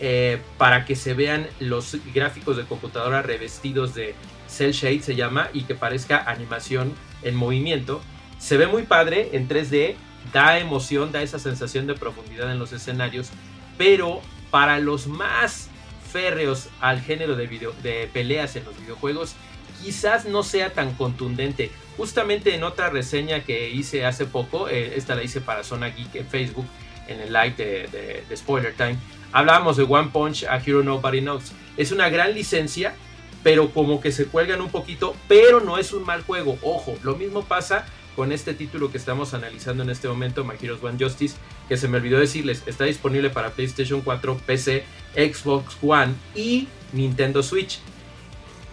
eh, 0.00 0.40
para 0.58 0.84
que 0.84 0.96
se 0.96 1.14
vean 1.14 1.46
los 1.58 1.96
gráficos 2.14 2.56
de 2.56 2.64
computadora 2.64 3.22
revestidos 3.22 3.94
de 3.94 4.14
cel 4.48 4.72
shade 4.72 5.02
se 5.02 5.14
llama 5.14 5.48
y 5.52 5.62
que 5.62 5.74
parezca 5.74 6.18
animación 6.26 6.92
en 7.22 7.36
movimiento, 7.36 8.00
se 8.38 8.56
ve 8.56 8.66
muy 8.66 8.84
padre 8.84 9.30
en 9.32 9.48
3D, 9.48 9.94
da 10.32 10.58
emoción, 10.58 11.12
da 11.12 11.22
esa 11.22 11.38
sensación 11.38 11.86
de 11.86 11.94
profundidad 11.94 12.50
en 12.50 12.58
los 12.58 12.72
escenarios, 12.72 13.30
pero 13.76 14.20
para 14.50 14.78
los 14.78 15.06
más 15.06 15.68
férreos 16.10 16.68
al 16.80 17.00
género 17.00 17.36
de, 17.36 17.46
de 17.82 18.10
peleas 18.12 18.56
en 18.56 18.64
los 18.64 18.78
videojuegos, 18.78 19.36
quizás 19.82 20.26
no 20.26 20.42
sea 20.42 20.72
tan 20.72 20.94
contundente. 20.94 21.70
Justamente 21.96 22.54
en 22.54 22.64
otra 22.64 22.90
reseña 22.90 23.44
que 23.44 23.70
hice 23.70 24.06
hace 24.06 24.26
poco, 24.26 24.68
eh, 24.68 24.94
esta 24.96 25.14
la 25.14 25.22
hice 25.22 25.40
para 25.40 25.64
Zona 25.64 25.88
Geek 25.88 26.14
en 26.16 26.26
Facebook, 26.26 26.66
en 27.08 27.20
el 27.20 27.32
live 27.32 27.54
de, 27.56 28.36
Spoiler 28.36 28.74
Time, 28.74 28.96
hablábamos 29.32 29.76
de 29.76 29.84
One 29.84 30.10
Punch 30.12 30.44
a 30.44 30.56
Hero 30.56 30.82
Nobody 30.82 31.20
Knows. 31.20 31.52
Es 31.76 31.92
una 31.92 32.08
gran 32.08 32.34
licencia, 32.34 32.94
pero 33.42 33.70
como 33.70 34.00
que 34.00 34.12
se 34.12 34.26
cuelgan 34.26 34.60
un 34.60 34.70
poquito, 34.70 35.14
pero 35.28 35.60
no 35.60 35.78
es 35.78 35.92
un 35.92 36.04
mal 36.04 36.22
juego. 36.22 36.58
Ojo, 36.62 36.96
lo 37.02 37.16
mismo 37.16 37.44
pasa 37.44 37.86
con 38.16 38.32
este 38.32 38.54
título 38.54 38.90
que 38.90 38.98
estamos 38.98 39.34
analizando 39.34 39.82
en 39.82 39.90
este 39.90 40.08
momento, 40.08 40.44
My 40.44 40.54
Heroes 40.60 40.82
One 40.82 40.98
Justice, 41.02 41.36
que 41.68 41.76
se 41.76 41.88
me 41.88 41.98
olvidó 41.98 42.18
decirles, 42.18 42.62
está 42.66 42.84
disponible 42.84 43.30
para 43.30 43.50
PlayStation 43.50 44.02
4, 44.02 44.36
PC, 44.44 44.84
Xbox 45.14 45.76
One 45.80 46.14
y 46.34 46.68
Nintendo 46.92 47.42
Switch. 47.42 47.78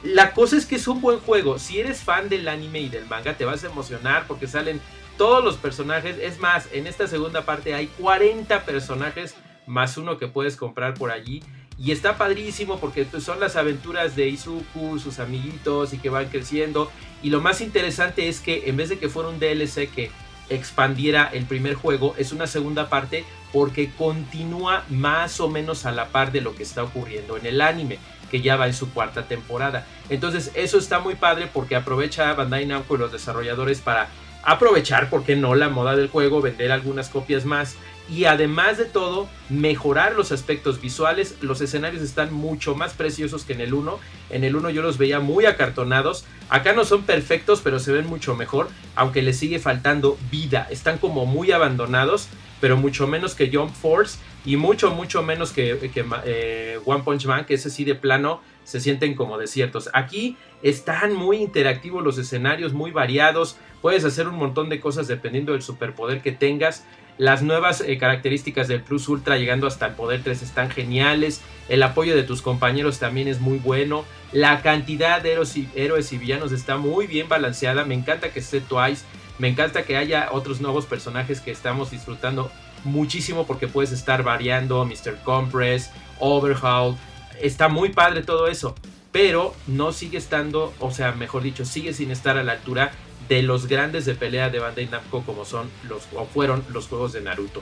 La 0.04 0.34
cosa 0.34 0.58
es 0.58 0.66
que 0.66 0.76
es 0.76 0.88
un 0.88 1.02
buen 1.02 1.20
juego. 1.20 1.60
Si 1.60 1.80
eres 1.80 2.02
fan 2.02 2.30
del 2.30 2.48
anime 2.48 2.82
y 2.82 2.90
del 2.90 3.06
manga, 3.08 3.38
te 3.38 3.46
vas 3.46 3.64
a 3.64 3.68
emocionar 3.68 4.26
porque 4.28 4.48
salen 4.48 4.82
todos 5.18 5.44
los 5.44 5.58
personajes. 5.58 6.18
Es 6.20 6.40
más, 6.40 6.68
en 6.72 6.88
esta 6.88 7.08
segunda 7.08 7.46
parte 7.46 7.74
hay 7.74 7.88
40 7.88 8.64
personajes 8.64 9.36
más 9.68 9.98
uno 9.98 10.18
que 10.18 10.28
puedes 10.28 10.56
comprar 10.56 10.96
por 10.96 11.12
allí. 11.12 11.44
Y 11.80 11.92
está 11.92 12.18
padrísimo 12.18 12.80
porque 12.80 13.06
pues, 13.06 13.24
son 13.24 13.40
las 13.40 13.56
aventuras 13.56 14.16
de 14.16 14.28
Izuku, 14.30 14.98
sus 14.98 15.20
amiguitos 15.20 15.94
y 15.94 16.00
que 16.00 16.10
van 16.10 16.30
creciendo. 16.30 16.92
Y 17.22 17.30
lo 17.30 17.40
más 17.40 17.62
interesante 17.62 18.28
es 18.28 18.40
que 18.40 18.68
en 18.68 18.78
vez 18.78 18.90
de 18.90 18.98
que 18.98 19.10
fuera 19.10 19.30
un 19.30 19.40
DLC 19.40 19.92
que 19.94 20.10
expandiera 20.50 21.30
el 21.32 21.46
primer 21.46 21.76
juego, 21.76 22.16
es 22.18 22.32
una 22.32 22.48
segunda 22.48 22.90
parte 22.90 23.26
porque 23.54 23.92
continúa 23.92 24.84
más 24.90 25.40
o 25.40 25.50
menos 25.50 25.86
a 25.86 25.92
la 25.92 26.08
par 26.08 26.32
de 26.32 26.42
lo 26.42 26.56
que 26.56 26.64
está 26.64 26.84
ocurriendo 26.84 27.38
en 27.38 27.46
el 27.46 27.62
anime 27.62 28.00
que 28.32 28.42
ya 28.42 28.56
va 28.56 28.68
en 28.68 28.74
su 28.74 28.92
cuarta 28.92 29.28
temporada. 29.28 29.86
Entonces 30.10 30.52
eso 30.54 30.78
está 30.78 31.00
muy 31.00 31.16
padre 31.16 31.50
porque 31.52 31.76
aprovecha 31.76 32.34
Bandai 32.34 32.66
Namco 32.66 32.96
y 32.96 33.00
los 33.00 33.12
desarrolladores 33.12 33.82
para 33.82 34.10
aprovechar, 34.44 35.10
¿por 35.10 35.24
qué 35.24 35.36
no?, 35.36 35.56
la 35.56 35.70
moda 35.70 35.96
del 35.96 36.10
juego, 36.10 36.42
vender 36.42 36.72
algunas 36.72 37.10
copias 37.10 37.46
más 37.46 37.76
y 38.10 38.26
además 38.26 38.78
de 38.78 38.86
todo, 38.86 39.28
mejorar 39.50 40.14
los 40.14 40.32
aspectos 40.32 40.80
visuales. 40.82 41.36
Los 41.42 41.62
escenarios 41.62 42.02
están 42.02 42.34
mucho 42.34 42.76
más 42.76 42.94
preciosos 42.94 43.44
que 43.44 43.54
en 43.54 43.62
el 43.62 43.74
1. 43.74 44.00
En 44.30 44.44
el 44.44 44.56
1 44.56 44.70
yo 44.70 44.82
los 44.82 44.98
veía 44.98 45.20
muy 45.20 45.46
acartonados. 45.46 46.26
Acá 46.50 46.74
no 46.74 46.86
son 46.86 47.04
perfectos, 47.04 47.62
pero 47.64 47.80
se 47.80 47.92
ven 47.92 48.08
mucho 48.08 48.36
mejor, 48.36 48.70
aunque 48.96 49.22
les 49.22 49.38
sigue 49.38 49.60
faltando 49.60 50.18
vida. 50.32 50.68
Están 50.70 50.98
como 50.98 51.26
muy 51.26 51.52
abandonados, 51.52 52.30
pero 52.62 52.78
mucho 52.78 53.08
menos 53.08 53.36
que 53.36 53.52
Jump 53.52 53.74
Force 53.74 54.18
y 54.46 54.56
mucho, 54.56 54.92
mucho 54.92 55.24
menos 55.24 55.52
que, 55.52 55.92
eh, 56.26 56.80
One 56.86 57.04
Punch 57.04 57.26
Man, 57.26 57.46
que 57.46 57.56
ese 57.56 57.70
sí 57.70 57.84
de 57.84 57.96
plano 57.96 58.42
se 58.64 58.80
sienten 58.80 59.14
como 59.14 59.38
desiertos. 59.38 59.90
Aquí 59.94 60.38
están 60.64 61.14
muy 61.14 61.38
interactivos 61.38 62.04
los 62.04 62.18
escenarios, 62.18 62.74
muy 62.74 62.92
variados, 62.92 63.58
puedes 63.82 64.06
hacer 64.06 64.28
un 64.28 64.36
montón 64.36 64.70
de 64.70 64.80
cosas 64.80 65.08
dependiendo 65.08 65.52
del 65.52 65.62
superpoder 65.62 66.22
que 66.22 66.32
tengas. 66.32 66.86
Las 67.18 67.42
nuevas 67.42 67.82
eh, 67.82 67.98
características 67.98 68.68
del 68.68 68.82
Plus 68.82 69.10
Ultra 69.10 69.38
llegando 69.38 69.66
hasta 69.66 69.88
el 69.88 69.94
poder 69.94 70.22
3 70.24 70.44
están 70.44 70.70
geniales. 70.70 71.42
El 71.68 71.82
apoyo 71.82 72.16
de 72.16 72.24
tus 72.24 72.42
compañeros 72.44 73.00
también 73.00 73.28
es 73.28 73.40
muy 73.42 73.58
bueno. 73.58 74.06
La 74.32 74.62
cantidad 74.62 75.22
de 75.22 75.34
héroes 75.34 75.56
y, 75.56 75.70
héroes 75.76 76.12
villanos 76.12 76.52
está 76.52 76.78
muy 76.78 77.08
bien 77.08 77.30
balanceada. 77.30 77.86
Me 77.86 77.96
encanta 77.96 78.32
que 78.32 78.40
esté 78.40 78.62
Twice. 78.62 79.06
Me 79.40 79.48
encanta 79.48 79.84
que 79.84 79.98
haya 79.98 80.30
otros 80.32 80.62
nuevos 80.62 80.86
personajes 80.86 81.40
que 81.40 81.52
estamos 81.52 81.92
disfrutando 81.92 82.52
muchísimo 82.84 83.46
porque 83.46 83.68
puedes 83.68 83.92
estar 83.92 84.24
variando. 84.24 84.84
Mr. 84.86 85.18
Compress, 85.24 85.92
Overhaul. 86.20 86.96
Está 87.42 87.70
muy 87.70 87.90
padre 87.90 88.24
todo 88.24 88.48
eso. 88.48 88.76
Pero 89.12 89.56
no 89.68 89.94
sigue 89.94 90.18
estando, 90.18 90.74
o 90.80 90.92
sea, 90.92 91.14
mejor 91.14 91.44
dicho, 91.44 91.66
sigue 91.66 91.94
sin 91.94 92.12
estar 92.12 92.38
a 92.38 92.44
la 92.44 92.54
altura 92.54 92.92
de 93.30 93.42
los 93.42 93.68
grandes 93.68 94.06
de 94.06 94.16
pelea 94.16 94.50
de 94.50 94.60
Bandai 94.60 94.88
Namco 94.88 95.24
como 95.24 95.46
son 95.46 95.70
los 95.88 96.08
o 96.14 96.26
fueron 96.26 96.64
los 96.70 96.88
juegos 96.88 97.14
de 97.14 97.22
Naruto. 97.22 97.62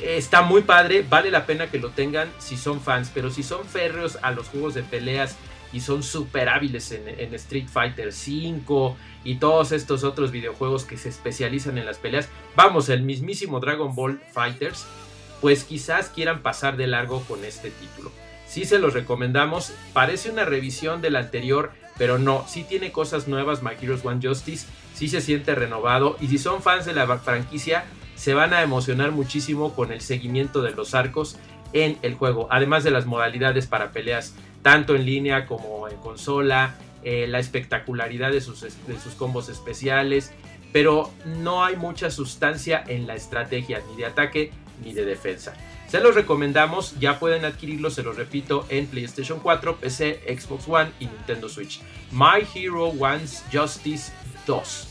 Está 0.00 0.42
muy 0.42 0.62
padre, 0.62 1.04
vale 1.08 1.30
la 1.30 1.46
pena 1.46 1.70
que 1.70 1.78
lo 1.78 1.90
tengan 1.90 2.30
si 2.38 2.56
son 2.56 2.80
fans, 2.80 3.10
pero 3.14 3.30
si 3.30 3.42
son 3.42 3.64
férreos 3.64 4.18
a 4.22 4.32
los 4.32 4.48
juegos 4.48 4.74
de 4.74 4.82
peleas 4.82 5.36
y 5.74 5.80
son 5.80 6.04
súper 6.04 6.48
hábiles 6.48 6.92
en, 6.92 7.34
Street 7.34 7.66
Fighter 7.68 8.12
5 8.12 8.96
y 9.24 9.36
todos 9.36 9.72
estos 9.72 10.04
otros 10.04 10.30
videojuegos 10.30 10.84
que 10.84 10.96
se 10.96 11.08
especializan 11.08 11.76
en 11.78 11.84
las 11.84 11.98
peleas, 11.98 12.28
vamos, 12.54 12.88
el 12.88 13.02
mismísimo 13.02 13.58
Dragon 13.58 13.94
Ball 13.94 14.20
Fighters, 14.32 14.86
pues 15.40 15.64
quizás 15.64 16.08
quieran 16.08 16.42
pasar 16.42 16.76
de 16.76 16.86
largo 16.86 17.22
con 17.24 17.44
este 17.44 17.70
título. 17.70 18.12
Si 18.46 18.64
se 18.64 18.78
los 18.78 18.94
recomendamos, 18.94 19.72
parece 19.92 20.30
una 20.30 20.44
revisión 20.44 21.02
del 21.02 21.16
anterior, 21.16 21.72
pero 21.98 22.18
no, 22.18 22.46
sí 22.46 22.62
tiene 22.62 22.92
cosas 22.92 23.26
nuevas 23.26 23.62
My 23.62 23.72
Heroes 23.80 24.04
One 24.04 24.20
Justice. 24.22 24.66
Sí 24.94 25.08
se 25.08 25.20
siente 25.20 25.56
renovado 25.56 26.16
y 26.20 26.28
si 26.28 26.38
son 26.38 26.62
fans 26.62 26.84
de 26.86 26.92
la 26.92 27.18
franquicia 27.18 27.84
se 28.14 28.32
van 28.32 28.54
a 28.54 28.62
emocionar 28.62 29.10
muchísimo 29.10 29.74
con 29.74 29.90
el 29.90 30.00
seguimiento 30.00 30.62
de 30.62 30.70
los 30.70 30.94
arcos 30.94 31.36
en 31.72 31.98
el 32.02 32.14
juego, 32.14 32.46
además 32.50 32.84
de 32.84 32.92
las 32.92 33.04
modalidades 33.06 33.66
para 33.66 33.90
peleas 33.90 34.34
tanto 34.64 34.96
en 34.96 35.04
línea 35.04 35.44
como 35.44 35.88
en 35.88 35.98
consola, 35.98 36.74
eh, 37.02 37.26
la 37.28 37.38
espectacularidad 37.38 38.32
de 38.32 38.40
sus, 38.40 38.62
de 38.62 38.98
sus 38.98 39.14
combos 39.14 39.50
especiales, 39.50 40.32
pero 40.72 41.12
no 41.26 41.62
hay 41.62 41.76
mucha 41.76 42.10
sustancia 42.10 42.82
en 42.88 43.06
la 43.06 43.14
estrategia 43.14 43.82
ni 43.90 43.96
de 43.98 44.06
ataque 44.06 44.52
ni 44.82 44.94
de 44.94 45.04
defensa. 45.04 45.52
Se 45.86 46.00
los 46.00 46.14
recomendamos, 46.14 46.98
ya 46.98 47.18
pueden 47.18 47.44
adquirirlo, 47.44 47.90
se 47.90 48.02
los 48.02 48.16
repito, 48.16 48.64
en 48.70 48.86
PlayStation 48.86 49.38
4, 49.38 49.76
PC, 49.76 50.22
Xbox 50.34 50.66
One 50.66 50.90
y 50.98 51.08
Nintendo 51.08 51.50
Switch. 51.50 51.82
My 52.10 52.42
Hero 52.54 52.86
One's 52.86 53.44
Justice 53.52 54.12
2. 54.46 54.88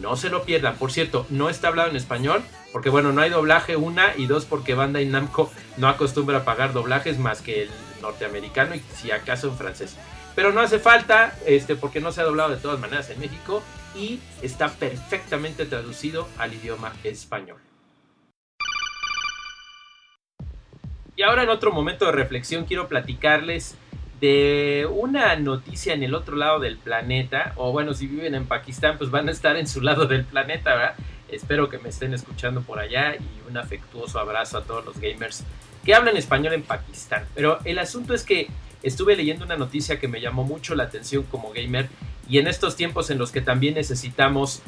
No 0.00 0.14
se 0.16 0.28
lo 0.28 0.44
pierdan. 0.44 0.76
Por 0.76 0.92
cierto, 0.92 1.26
no 1.28 1.50
está 1.50 1.68
hablado 1.68 1.90
en 1.90 1.96
español, 1.96 2.40
porque 2.72 2.88
bueno, 2.88 3.12
no 3.12 3.20
hay 3.20 3.30
doblaje, 3.30 3.74
una, 3.74 4.12
y 4.16 4.26
dos, 4.26 4.44
porque 4.44 4.74
Bandai 4.74 5.06
Namco 5.06 5.50
no 5.76 5.88
acostumbra 5.88 6.38
a 6.38 6.44
pagar 6.44 6.72
doblajes 6.72 7.18
más 7.18 7.42
que 7.42 7.64
el 7.64 7.68
norteamericano 8.00 8.74
y 8.74 8.80
si 8.94 9.10
acaso 9.10 9.48
en 9.48 9.56
francés. 9.56 9.96
Pero 10.34 10.52
no 10.52 10.60
hace 10.60 10.78
falta, 10.78 11.36
este, 11.46 11.74
porque 11.74 12.00
no 12.00 12.12
se 12.12 12.20
ha 12.20 12.24
doblado 12.24 12.50
de 12.50 12.58
todas 12.58 12.78
maneras 12.78 13.10
en 13.10 13.18
México 13.18 13.62
y 13.94 14.20
está 14.42 14.68
perfectamente 14.68 15.66
traducido 15.66 16.28
al 16.38 16.54
idioma 16.54 16.92
español. 17.04 17.58
Y 21.16 21.22
ahora 21.22 21.42
en 21.42 21.48
otro 21.48 21.72
momento 21.72 22.06
de 22.06 22.12
reflexión 22.12 22.64
quiero 22.64 22.86
platicarles 22.86 23.76
de 24.20 24.86
una 24.90 25.34
noticia 25.36 25.94
en 25.94 26.02
el 26.04 26.14
otro 26.14 26.36
lado 26.36 26.60
del 26.60 26.78
planeta, 26.78 27.52
o 27.56 27.72
bueno, 27.72 27.94
si 27.94 28.06
viven 28.06 28.34
en 28.34 28.46
Pakistán, 28.46 28.98
pues 28.98 29.10
van 29.10 29.28
a 29.28 29.32
estar 29.32 29.56
en 29.56 29.66
su 29.66 29.80
lado 29.80 30.06
del 30.06 30.24
planeta. 30.24 30.94
Espero 31.28 31.68
que 31.68 31.78
me 31.78 31.88
estén 31.88 32.14
escuchando 32.14 32.62
por 32.62 32.78
allá 32.78 33.16
y 33.16 33.48
un 33.48 33.56
afectuoso 33.56 34.18
abrazo 34.18 34.58
a 34.58 34.62
todos 34.62 34.84
los 34.84 35.00
gamers 35.00 35.44
que 35.88 35.94
hablan 35.94 36.18
español 36.18 36.52
en 36.52 36.60
Pakistán. 36.60 37.24
Pero 37.34 37.60
el 37.64 37.78
asunto 37.78 38.12
es 38.12 38.22
que 38.22 38.48
estuve 38.82 39.16
leyendo 39.16 39.46
una 39.46 39.56
noticia 39.56 39.98
que 39.98 40.06
me 40.06 40.20
llamó 40.20 40.44
mucho 40.44 40.74
la 40.74 40.84
atención 40.84 41.22
como 41.22 41.50
gamer 41.50 41.88
y 42.28 42.36
en 42.36 42.46
estos 42.46 42.76
tiempos 42.76 43.08
en 43.08 43.16
los 43.16 43.32
que 43.32 43.40
también 43.40 43.72
necesitamos 43.72 44.60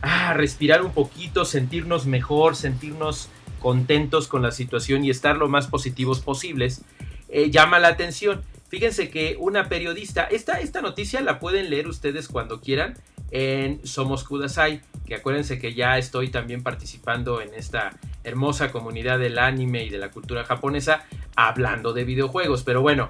ah, 0.00 0.32
respirar 0.32 0.80
un 0.80 0.92
poquito, 0.92 1.44
sentirnos 1.44 2.06
mejor, 2.06 2.56
sentirnos 2.56 3.28
contentos 3.60 4.28
con 4.28 4.40
la 4.40 4.50
situación 4.50 5.04
y 5.04 5.10
estar 5.10 5.36
lo 5.36 5.46
más 5.46 5.66
positivos 5.66 6.20
posibles, 6.20 6.80
eh, 7.28 7.50
llama 7.50 7.78
la 7.78 7.88
atención. 7.88 8.40
Fíjense 8.70 9.10
que 9.10 9.36
una 9.38 9.68
periodista, 9.68 10.24
esta, 10.24 10.58
esta 10.58 10.80
noticia 10.80 11.20
la 11.20 11.38
pueden 11.38 11.68
leer 11.68 11.86
ustedes 11.86 12.28
cuando 12.28 12.62
quieran 12.62 12.96
en 13.32 13.84
Somos 13.84 14.24
Kudasai, 14.24 14.82
que 15.06 15.16
acuérdense 15.16 15.58
que 15.58 15.74
ya 15.74 15.98
estoy 15.98 16.28
también 16.28 16.62
participando 16.62 17.40
en 17.40 17.54
esta 17.54 17.90
hermosa 18.22 18.70
comunidad 18.70 19.18
del 19.18 19.38
anime 19.38 19.84
y 19.84 19.88
de 19.88 19.98
la 19.98 20.10
cultura 20.10 20.44
japonesa 20.44 21.04
hablando 21.34 21.94
de 21.94 22.04
videojuegos. 22.04 22.62
Pero 22.62 22.82
bueno, 22.82 23.08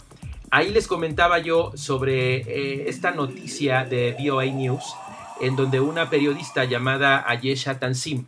ahí 0.51 0.71
les 0.71 0.87
comentaba 0.87 1.41
yo 1.41 1.73
sobre 1.75 2.37
eh, 2.37 2.89
esta 2.89 3.11
noticia 3.11 3.85
de 3.85 4.17
VOA 4.19 4.47
News, 4.47 4.85
en 5.41 5.57
donde 5.57 5.81
una 5.81 6.09
periodista 6.09 6.65
llamada 6.65 7.29
Ayesha 7.29 7.81
Tansim 7.81 8.25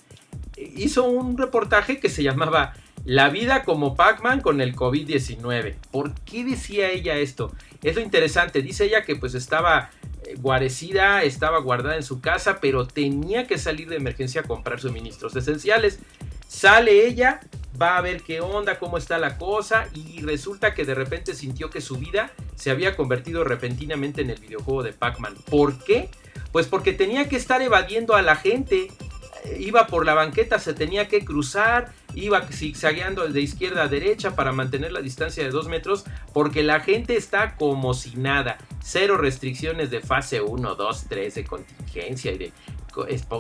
hizo 0.57 1.05
un 1.05 1.39
reportaje 1.39 2.01
que 2.01 2.09
se 2.09 2.25
llamaba 2.25 2.75
la 3.05 3.29
vida 3.29 3.65
como 3.65 3.95
Pac-Man 3.95 4.41
con 4.41 4.61
el 4.61 4.75
COVID-19. 4.75 5.75
¿Por 5.93 6.15
qué 6.21 6.45
decía 6.45 6.91
ella 6.91 7.17
esto? 7.17 7.53
Es 7.83 7.97
lo 7.97 8.01
interesante. 8.01 8.63
Dice 8.63 8.87
ella 8.87 9.05
que 9.05 9.15
pues 9.15 9.35
estaba 9.35 9.91
eh, 10.03 10.14
guarecida, 10.39 11.23
estaba 11.23 11.59
guardada 11.59 11.97
en 11.97 12.03
su 12.03 12.21
casa, 12.21 12.61
pero 12.61 12.87
tenía 12.87 13.47
que 13.47 13.59
salir 13.59 13.89
de 13.89 13.97
emergencia 13.97 14.43
a 14.43 14.45
comprar 14.45 14.81
suministros 14.81 15.37
esenciales. 15.37 16.01
Sale 16.49 17.07
ella, 17.07 17.41
va 17.81 17.97
a 17.97 18.01
ver 18.01 18.23
qué 18.23 18.41
onda, 18.41 18.79
cómo 18.79 18.99
está 18.99 19.19
la 19.19 19.39
cosa 19.39 19.89
y 19.95 20.21
resulta 20.23 20.75
que 20.75 20.85
de 20.85 20.95
repente 20.95 21.35
sintió 21.35 21.71
que 21.71 21.81
su 21.81 21.97
vida 21.97 22.31
se 22.55 22.71
había 22.71 22.97
convertido 22.97 23.45
repentinamente 23.45 24.23
en 24.23 24.31
el 24.31 24.41
videojuego 24.41 24.83
de 24.83 24.93
Pac-Man. 24.93 25.35
¿Por 25.51 25.83
qué? 25.83 26.11
Pues 26.53 26.67
porque 26.67 26.93
tenía 26.93 27.29
que 27.29 27.37
estar 27.37 27.63
evadiendo 27.63 28.15
a 28.15 28.23
la 28.23 28.37
gente. 28.37 28.89
Iba 29.59 29.87
por 29.89 30.07
la 30.07 30.15
banqueta, 30.15 30.59
se 30.59 30.73
tenía 30.73 31.09
que 31.09 31.25
cruzar, 31.25 31.93
iba 32.15 32.47
zigzagueando 32.47 33.27
de 33.29 33.41
izquierda 33.41 33.83
a 33.83 33.89
derecha 33.89 34.35
para 34.35 34.53
mantener 34.53 34.93
la 34.93 35.01
distancia 35.01 35.45
de 35.45 35.51
2 35.51 35.69
metros, 35.69 36.05
porque 36.33 36.63
la 36.63 36.81
gente 36.81 37.17
está 37.17 37.57
como 37.57 37.95
si 37.95 38.17
nada. 38.17 38.59
Cero 38.83 39.17
restricciones 39.17 39.91
de 39.91 40.01
fase 40.01 40.41
1, 40.41 40.75
2, 40.75 41.05
3 41.09 41.35
de 41.35 41.45
contingencia 41.45 42.33
y 42.33 42.39
de 42.39 42.53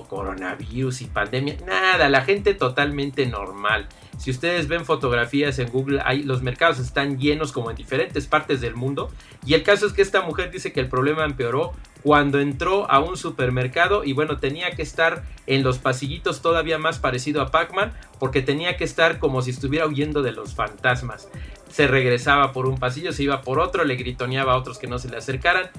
coronavirus 0.08 1.02
y 1.02 1.06
pandemia. 1.06 1.56
Nada, 1.66 2.08
la 2.08 2.22
gente 2.22 2.54
totalmente 2.54 3.26
normal. 3.26 3.88
Si 4.18 4.30
ustedes 4.30 4.68
ven 4.68 4.84
fotografías 4.84 5.58
en 5.58 5.68
Google, 5.70 6.02
los 6.24 6.42
mercados 6.42 6.78
están 6.78 7.18
llenos 7.18 7.52
como 7.52 7.70
en 7.70 7.76
diferentes 7.76 8.26
partes 8.26 8.60
del 8.60 8.74
mundo. 8.74 9.10
Y 9.44 9.54
el 9.54 9.62
caso 9.62 9.86
es 9.86 9.92
que 9.92 10.02
esta 10.02 10.22
mujer 10.22 10.50
dice 10.50 10.72
que 10.72 10.80
el 10.80 10.88
problema 10.88 11.24
empeoró 11.24 11.72
cuando 12.02 12.38
entró 12.38 12.88
a 12.90 13.00
un 13.00 13.16
supermercado 13.16 14.04
y 14.04 14.12
bueno, 14.12 14.36
tenía 14.36 14.72
que 14.72 14.82
estar 14.82 15.24
en 15.46 15.62
los 15.62 15.78
pasillitos 15.78 16.42
todavía 16.42 16.78
más 16.78 16.98
parecido 16.98 17.40
a 17.40 17.50
Pac-Man 17.50 17.94
porque 18.18 18.42
tenía 18.42 18.76
que 18.76 18.84
estar 18.84 19.18
como 19.18 19.40
si 19.40 19.50
estuviera 19.50 19.86
huyendo 19.86 20.22
de 20.22 20.32
los 20.32 20.54
fantasmas. 20.54 21.28
Se 21.70 21.86
regresaba 21.86 22.52
por 22.52 22.66
un 22.66 22.78
pasillo, 22.78 23.12
se 23.12 23.22
iba 23.22 23.40
por 23.40 23.58
otro, 23.58 23.84
le 23.84 23.96
gritoneaba 23.96 24.52
a 24.52 24.56
otros 24.56 24.78
que 24.78 24.86
no 24.86 24.98
se 24.98 25.08
le 25.08 25.16
acercaran. 25.16 25.70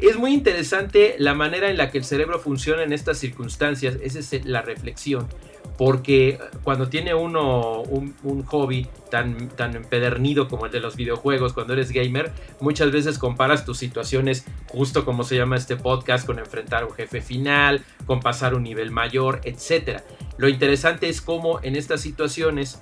Es 0.00 0.16
muy 0.16 0.32
interesante 0.32 1.16
la 1.18 1.34
manera 1.34 1.70
en 1.70 1.76
la 1.76 1.90
que 1.90 1.98
el 1.98 2.04
cerebro 2.04 2.38
funciona 2.38 2.82
en 2.82 2.92
estas 2.92 3.18
circunstancias, 3.18 3.96
esa 4.02 4.18
es 4.18 4.44
la 4.44 4.62
reflexión 4.62 5.28
porque 5.76 6.38
cuando 6.62 6.88
tiene 6.88 7.14
uno 7.14 7.82
un, 7.82 8.44
hobby 8.46 8.86
tan, 9.10 9.48
tan 9.48 9.76
empedernido 9.76 10.48
como 10.48 10.66
el 10.66 10.72
de 10.72 10.80
los 10.80 10.96
videojuegos, 10.96 11.52
cuando 11.52 11.74
eres 11.74 11.92
gamer, 11.92 12.32
muchas 12.60 12.90
veces 12.90 13.18
comparas 13.18 13.64
tus 13.64 13.78
situaciones, 13.78 14.46
justo 14.68 15.04
como 15.04 15.24
se 15.24 15.36
llama 15.36 15.56
este 15.56 15.76
podcast, 15.76 16.26
con 16.26 16.38
enfrentar 16.38 16.84
un 16.84 16.92
jefe 16.92 17.20
final, 17.20 17.84
con 18.06 18.20
pasar 18.20 18.54
un 18.54 18.62
nivel 18.62 18.90
mayor, 18.90 19.40
etc. 19.44 20.00
Lo 20.38 20.48
interesante 20.48 21.08
es 21.08 21.20
cómo 21.20 21.60
en 21.62 21.76
estas 21.76 22.00
situaciones 22.00 22.80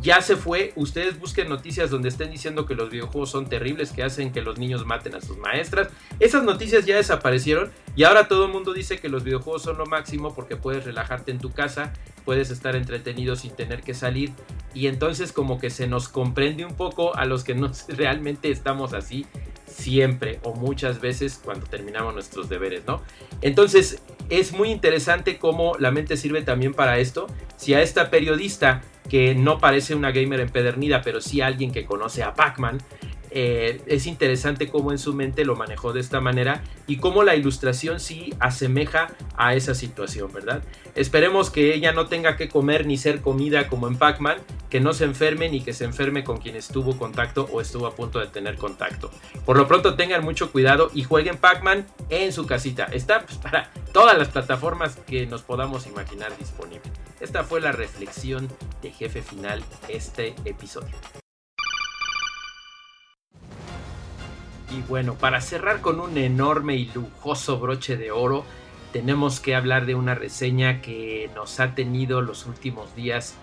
ya 0.00 0.20
se 0.22 0.36
fue. 0.36 0.72
Ustedes 0.76 1.18
busquen 1.18 1.48
noticias 1.48 1.90
donde 1.90 2.08
estén 2.08 2.30
diciendo 2.30 2.66
que 2.66 2.74
los 2.74 2.90
videojuegos 2.90 3.30
son 3.30 3.48
terribles, 3.48 3.92
que 3.92 4.02
hacen 4.02 4.32
que 4.32 4.42
los 4.42 4.58
niños 4.58 4.86
maten 4.86 5.14
a 5.14 5.20
sus 5.20 5.36
maestras. 5.38 5.88
Esas 6.18 6.44
noticias 6.44 6.86
ya 6.86 6.96
desaparecieron 6.96 7.70
y 7.96 8.04
ahora 8.04 8.28
todo 8.28 8.46
el 8.46 8.52
mundo 8.52 8.72
dice 8.72 8.98
que 8.98 9.08
los 9.08 9.24
videojuegos 9.24 9.62
son 9.62 9.78
lo 9.78 9.86
máximo 9.86 10.34
porque 10.34 10.56
puedes 10.56 10.84
relajarte 10.84 11.30
en 11.32 11.38
tu 11.38 11.50
casa, 11.52 11.92
puedes 12.24 12.50
estar 12.50 12.76
entretenido 12.76 13.36
sin 13.36 13.50
tener 13.52 13.82
que 13.82 13.94
salir 13.94 14.32
y 14.74 14.86
entonces 14.86 15.32
como 15.32 15.58
que 15.58 15.70
se 15.70 15.86
nos 15.86 16.08
comprende 16.08 16.64
un 16.64 16.76
poco 16.76 17.16
a 17.16 17.24
los 17.24 17.44
que 17.44 17.54
no 17.54 17.70
realmente 17.88 18.50
estamos 18.50 18.92
así 18.92 19.26
siempre 19.70 20.40
o 20.42 20.54
muchas 20.54 21.00
veces 21.00 21.40
cuando 21.42 21.66
terminamos 21.66 22.14
nuestros 22.14 22.48
deberes, 22.48 22.82
¿no? 22.86 23.02
Entonces 23.40 24.02
es 24.28 24.52
muy 24.52 24.70
interesante 24.70 25.38
cómo 25.38 25.76
la 25.78 25.90
mente 25.90 26.16
sirve 26.16 26.42
también 26.42 26.74
para 26.74 26.98
esto. 26.98 27.26
Si 27.56 27.74
a 27.74 27.82
esta 27.82 28.10
periodista 28.10 28.82
que 29.08 29.34
no 29.34 29.58
parece 29.58 29.94
una 29.94 30.12
gamer 30.12 30.40
empedernida, 30.40 31.02
pero 31.02 31.20
sí 31.20 31.40
alguien 31.40 31.72
que 31.72 31.84
conoce 31.84 32.22
a 32.22 32.34
Pac-Man, 32.34 32.78
eh, 33.30 33.80
es 33.86 34.06
interesante 34.06 34.68
cómo 34.68 34.92
en 34.92 34.98
su 34.98 35.14
mente 35.14 35.44
lo 35.44 35.56
manejó 35.56 35.92
de 35.92 36.00
esta 36.00 36.20
manera 36.20 36.62
y 36.86 36.96
cómo 36.96 37.22
la 37.22 37.36
ilustración 37.36 38.00
sí 38.00 38.34
asemeja 38.40 39.08
a 39.36 39.54
esa 39.54 39.74
situación, 39.74 40.32
¿verdad? 40.32 40.62
Esperemos 40.94 41.50
que 41.50 41.74
ella 41.74 41.92
no 41.92 42.06
tenga 42.06 42.36
que 42.36 42.48
comer 42.48 42.86
ni 42.86 42.96
ser 42.96 43.20
comida 43.20 43.68
como 43.68 43.86
en 43.86 43.96
Pac-Man, 43.96 44.38
que 44.68 44.80
no 44.80 44.92
se 44.92 45.04
enferme 45.04 45.48
ni 45.48 45.60
que 45.60 45.72
se 45.72 45.84
enferme 45.84 46.24
con 46.24 46.38
quien 46.38 46.56
estuvo 46.56 46.98
contacto 46.98 47.48
o 47.52 47.60
estuvo 47.60 47.86
a 47.86 47.94
punto 47.94 48.18
de 48.18 48.26
tener 48.26 48.56
contacto. 48.56 49.10
Por 49.44 49.56
lo 49.56 49.68
pronto 49.68 49.94
tengan 49.94 50.24
mucho 50.24 50.50
cuidado 50.50 50.90
y 50.92 51.04
jueguen 51.04 51.36
Pac-Man 51.36 51.86
en 52.08 52.32
su 52.32 52.46
casita. 52.46 52.84
Está 52.84 53.24
pues, 53.24 53.38
para 53.38 53.70
todas 53.92 54.18
las 54.18 54.28
plataformas 54.28 54.96
que 55.06 55.26
nos 55.26 55.42
podamos 55.42 55.86
imaginar 55.86 56.36
disponible. 56.38 56.90
Esta 57.20 57.44
fue 57.44 57.60
la 57.60 57.72
reflexión 57.72 58.48
de 58.82 58.90
jefe 58.90 59.22
final 59.22 59.62
este 59.88 60.34
episodio. 60.44 60.96
Y 64.70 64.82
bueno, 64.82 65.14
para 65.14 65.40
cerrar 65.40 65.80
con 65.80 66.00
un 66.00 66.16
enorme 66.16 66.76
y 66.76 66.90
lujoso 66.94 67.58
broche 67.58 67.96
de 67.96 68.12
oro, 68.12 68.44
tenemos 68.92 69.40
que 69.40 69.54
hablar 69.54 69.84
de 69.86 69.94
una 69.94 70.14
reseña 70.14 70.80
que 70.80 71.28
nos 71.34 71.58
ha 71.60 71.74
tenido 71.74 72.22
los 72.22 72.46
últimos 72.46 72.94
días 72.94 73.34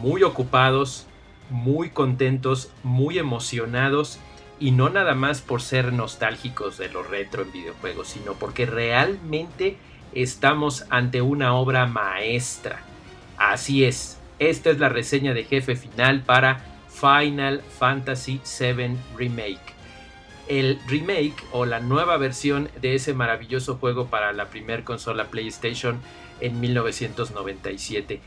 muy 0.00 0.22
ocupados, 0.22 1.06
muy 1.50 1.90
contentos, 1.90 2.70
muy 2.82 3.18
emocionados 3.18 4.18
y 4.58 4.70
no 4.70 4.88
nada 4.88 5.14
más 5.14 5.42
por 5.42 5.60
ser 5.60 5.92
nostálgicos 5.92 6.78
de 6.78 6.88
lo 6.88 7.02
retro 7.02 7.42
en 7.42 7.52
videojuegos, 7.52 8.08
sino 8.08 8.32
porque 8.34 8.64
realmente 8.64 9.76
estamos 10.14 10.86
ante 10.88 11.20
una 11.20 11.54
obra 11.54 11.86
maestra. 11.86 12.80
Así 13.36 13.84
es, 13.84 14.18
esta 14.38 14.70
es 14.70 14.78
la 14.78 14.88
reseña 14.88 15.34
de 15.34 15.44
jefe 15.44 15.76
final 15.76 16.22
para 16.22 16.64
Final 16.88 17.62
Fantasy 17.78 18.40
VII 18.58 18.96
Remake 19.16 19.73
el 20.48 20.78
remake 20.86 21.42
o 21.52 21.64
la 21.64 21.80
nueva 21.80 22.16
versión 22.16 22.68
de 22.80 22.94
ese 22.94 23.14
maravilloso 23.14 23.76
juego 23.76 24.06
para 24.06 24.32
la 24.32 24.50
primer 24.50 24.84
consola 24.84 25.26
PlayStation 25.28 26.00
en 26.40 26.60
1997. 26.60 28.20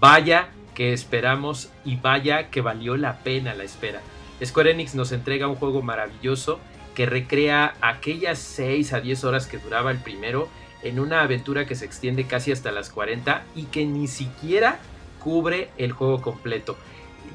Vaya 0.00 0.48
que 0.74 0.92
esperamos 0.92 1.70
y 1.84 1.96
vaya 1.96 2.50
que 2.50 2.60
valió 2.60 2.96
la 2.96 3.18
pena 3.18 3.54
la 3.54 3.64
espera. 3.64 4.00
Square 4.44 4.72
Enix 4.72 4.94
nos 4.94 5.12
entrega 5.12 5.48
un 5.48 5.56
juego 5.56 5.82
maravilloso 5.82 6.58
que 6.94 7.06
recrea 7.06 7.74
aquellas 7.80 8.38
6 8.38 8.92
a 8.92 9.00
10 9.00 9.24
horas 9.24 9.46
que 9.46 9.58
duraba 9.58 9.90
el 9.90 9.98
primero 9.98 10.48
en 10.82 10.98
una 10.98 11.22
aventura 11.22 11.66
que 11.66 11.74
se 11.74 11.84
extiende 11.84 12.26
casi 12.26 12.52
hasta 12.52 12.72
las 12.72 12.90
40 12.90 13.44
y 13.54 13.64
que 13.64 13.86
ni 13.86 14.08
siquiera 14.08 14.80
cubre 15.20 15.70
el 15.78 15.92
juego 15.92 16.20
completo 16.20 16.76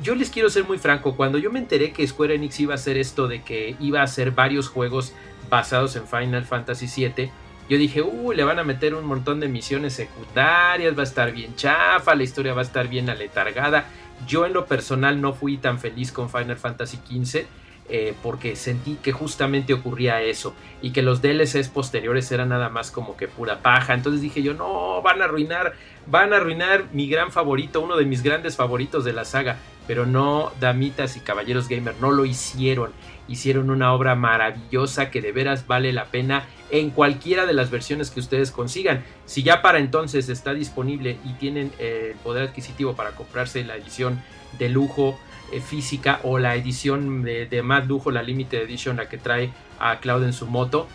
yo 0.01 0.15
les 0.15 0.29
quiero 0.29 0.49
ser 0.49 0.65
muy 0.65 0.77
franco, 0.77 1.15
cuando 1.15 1.37
yo 1.37 1.51
me 1.51 1.59
enteré 1.59 1.91
que 1.91 2.07
Square 2.07 2.35
Enix 2.35 2.59
iba 2.59 2.73
a 2.73 2.75
hacer 2.75 2.97
esto 2.97 3.27
de 3.27 3.41
que 3.41 3.75
iba 3.79 4.01
a 4.01 4.03
hacer 4.03 4.31
varios 4.31 4.69
juegos 4.69 5.13
basados 5.49 5.95
en 5.95 6.07
Final 6.07 6.45
Fantasy 6.45 6.87
VII, 6.87 7.31
yo 7.69 7.77
dije, 7.77 8.01
uy, 8.01 8.35
le 8.35 8.45
van 8.45 8.59
a 8.59 8.63
meter 8.63 8.95
un 8.95 9.05
montón 9.05 9.41
de 9.41 9.49
misiones 9.49 9.93
secundarias, 9.93 10.97
va 10.97 11.01
a 11.01 11.03
estar 11.03 11.33
bien 11.33 11.55
chafa, 11.55 12.15
la 12.15 12.23
historia 12.23 12.53
va 12.53 12.61
a 12.61 12.63
estar 12.63 12.87
bien 12.87 13.09
aletargada. 13.09 13.85
Yo 14.25 14.45
en 14.45 14.53
lo 14.53 14.65
personal 14.65 15.19
no 15.19 15.33
fui 15.33 15.57
tan 15.57 15.77
feliz 15.77 16.13
con 16.13 16.29
Final 16.29 16.55
Fantasy 16.55 16.97
XV 16.97 17.45
eh, 17.89 18.13
porque 18.21 18.57
sentí 18.57 18.97
que 19.01 19.13
justamente 19.13 19.73
ocurría 19.73 20.21
eso 20.21 20.53
y 20.81 20.91
que 20.91 21.01
los 21.01 21.21
DLCs 21.21 21.69
posteriores 21.69 22.29
eran 22.33 22.49
nada 22.49 22.67
más 22.67 22.89
como 22.89 23.15
que 23.15 23.27
pura 23.27 23.61
paja. 23.61 23.93
Entonces 23.93 24.21
dije 24.21 24.41
yo, 24.41 24.53
no, 24.53 25.01
van 25.01 25.21
a 25.21 25.25
arruinar, 25.25 25.73
van 26.05 26.33
a 26.33 26.37
arruinar 26.37 26.85
mi 26.93 27.07
gran 27.07 27.31
favorito, 27.31 27.81
uno 27.81 27.95
de 27.97 28.05
mis 28.05 28.23
grandes 28.23 28.55
favoritos 28.55 29.05
de 29.05 29.13
la 29.13 29.25
saga. 29.25 29.57
Pero 29.87 30.05
no, 30.05 30.51
damitas 30.59 31.17
y 31.17 31.21
caballeros 31.21 31.67
gamer, 31.67 31.95
no 32.01 32.11
lo 32.11 32.25
hicieron. 32.25 32.91
Hicieron 33.27 33.69
una 33.69 33.93
obra 33.93 34.15
maravillosa 34.15 35.09
que 35.09 35.21
de 35.21 35.31
veras 35.31 35.65
vale 35.65 35.91
la 35.93 36.05
pena 36.05 36.45
en 36.69 36.89
cualquiera 36.89 37.45
de 37.45 37.53
las 37.53 37.71
versiones 37.71 38.11
que 38.11 38.19
ustedes 38.19 38.51
consigan. 38.51 39.03
Si 39.25 39.43
ya 39.43 39.61
para 39.61 39.79
entonces 39.79 40.29
está 40.29 40.53
disponible 40.53 41.17
y 41.23 41.33
tienen 41.33 41.71
eh, 41.79 42.11
el 42.11 42.17
poder 42.17 42.49
adquisitivo 42.49 42.95
para 42.95 43.11
comprarse 43.11 43.63
la 43.63 43.75
edición 43.75 44.21
de 44.59 44.69
lujo 44.69 45.17
eh, 45.51 45.61
física 45.61 46.19
o 46.23 46.39
la 46.39 46.55
edición 46.55 47.23
de, 47.23 47.61
más 47.63 47.87
lujo, 47.87 48.11
la 48.11 48.21
Limited 48.21 48.59
Edition, 48.59 48.97
la 48.97 49.07
que 49.07 49.17
trae 49.17 49.51
a 49.79 49.99
Cloud 49.99 50.23
en 50.23 50.33
su 50.33 50.45
moto, 50.45 50.87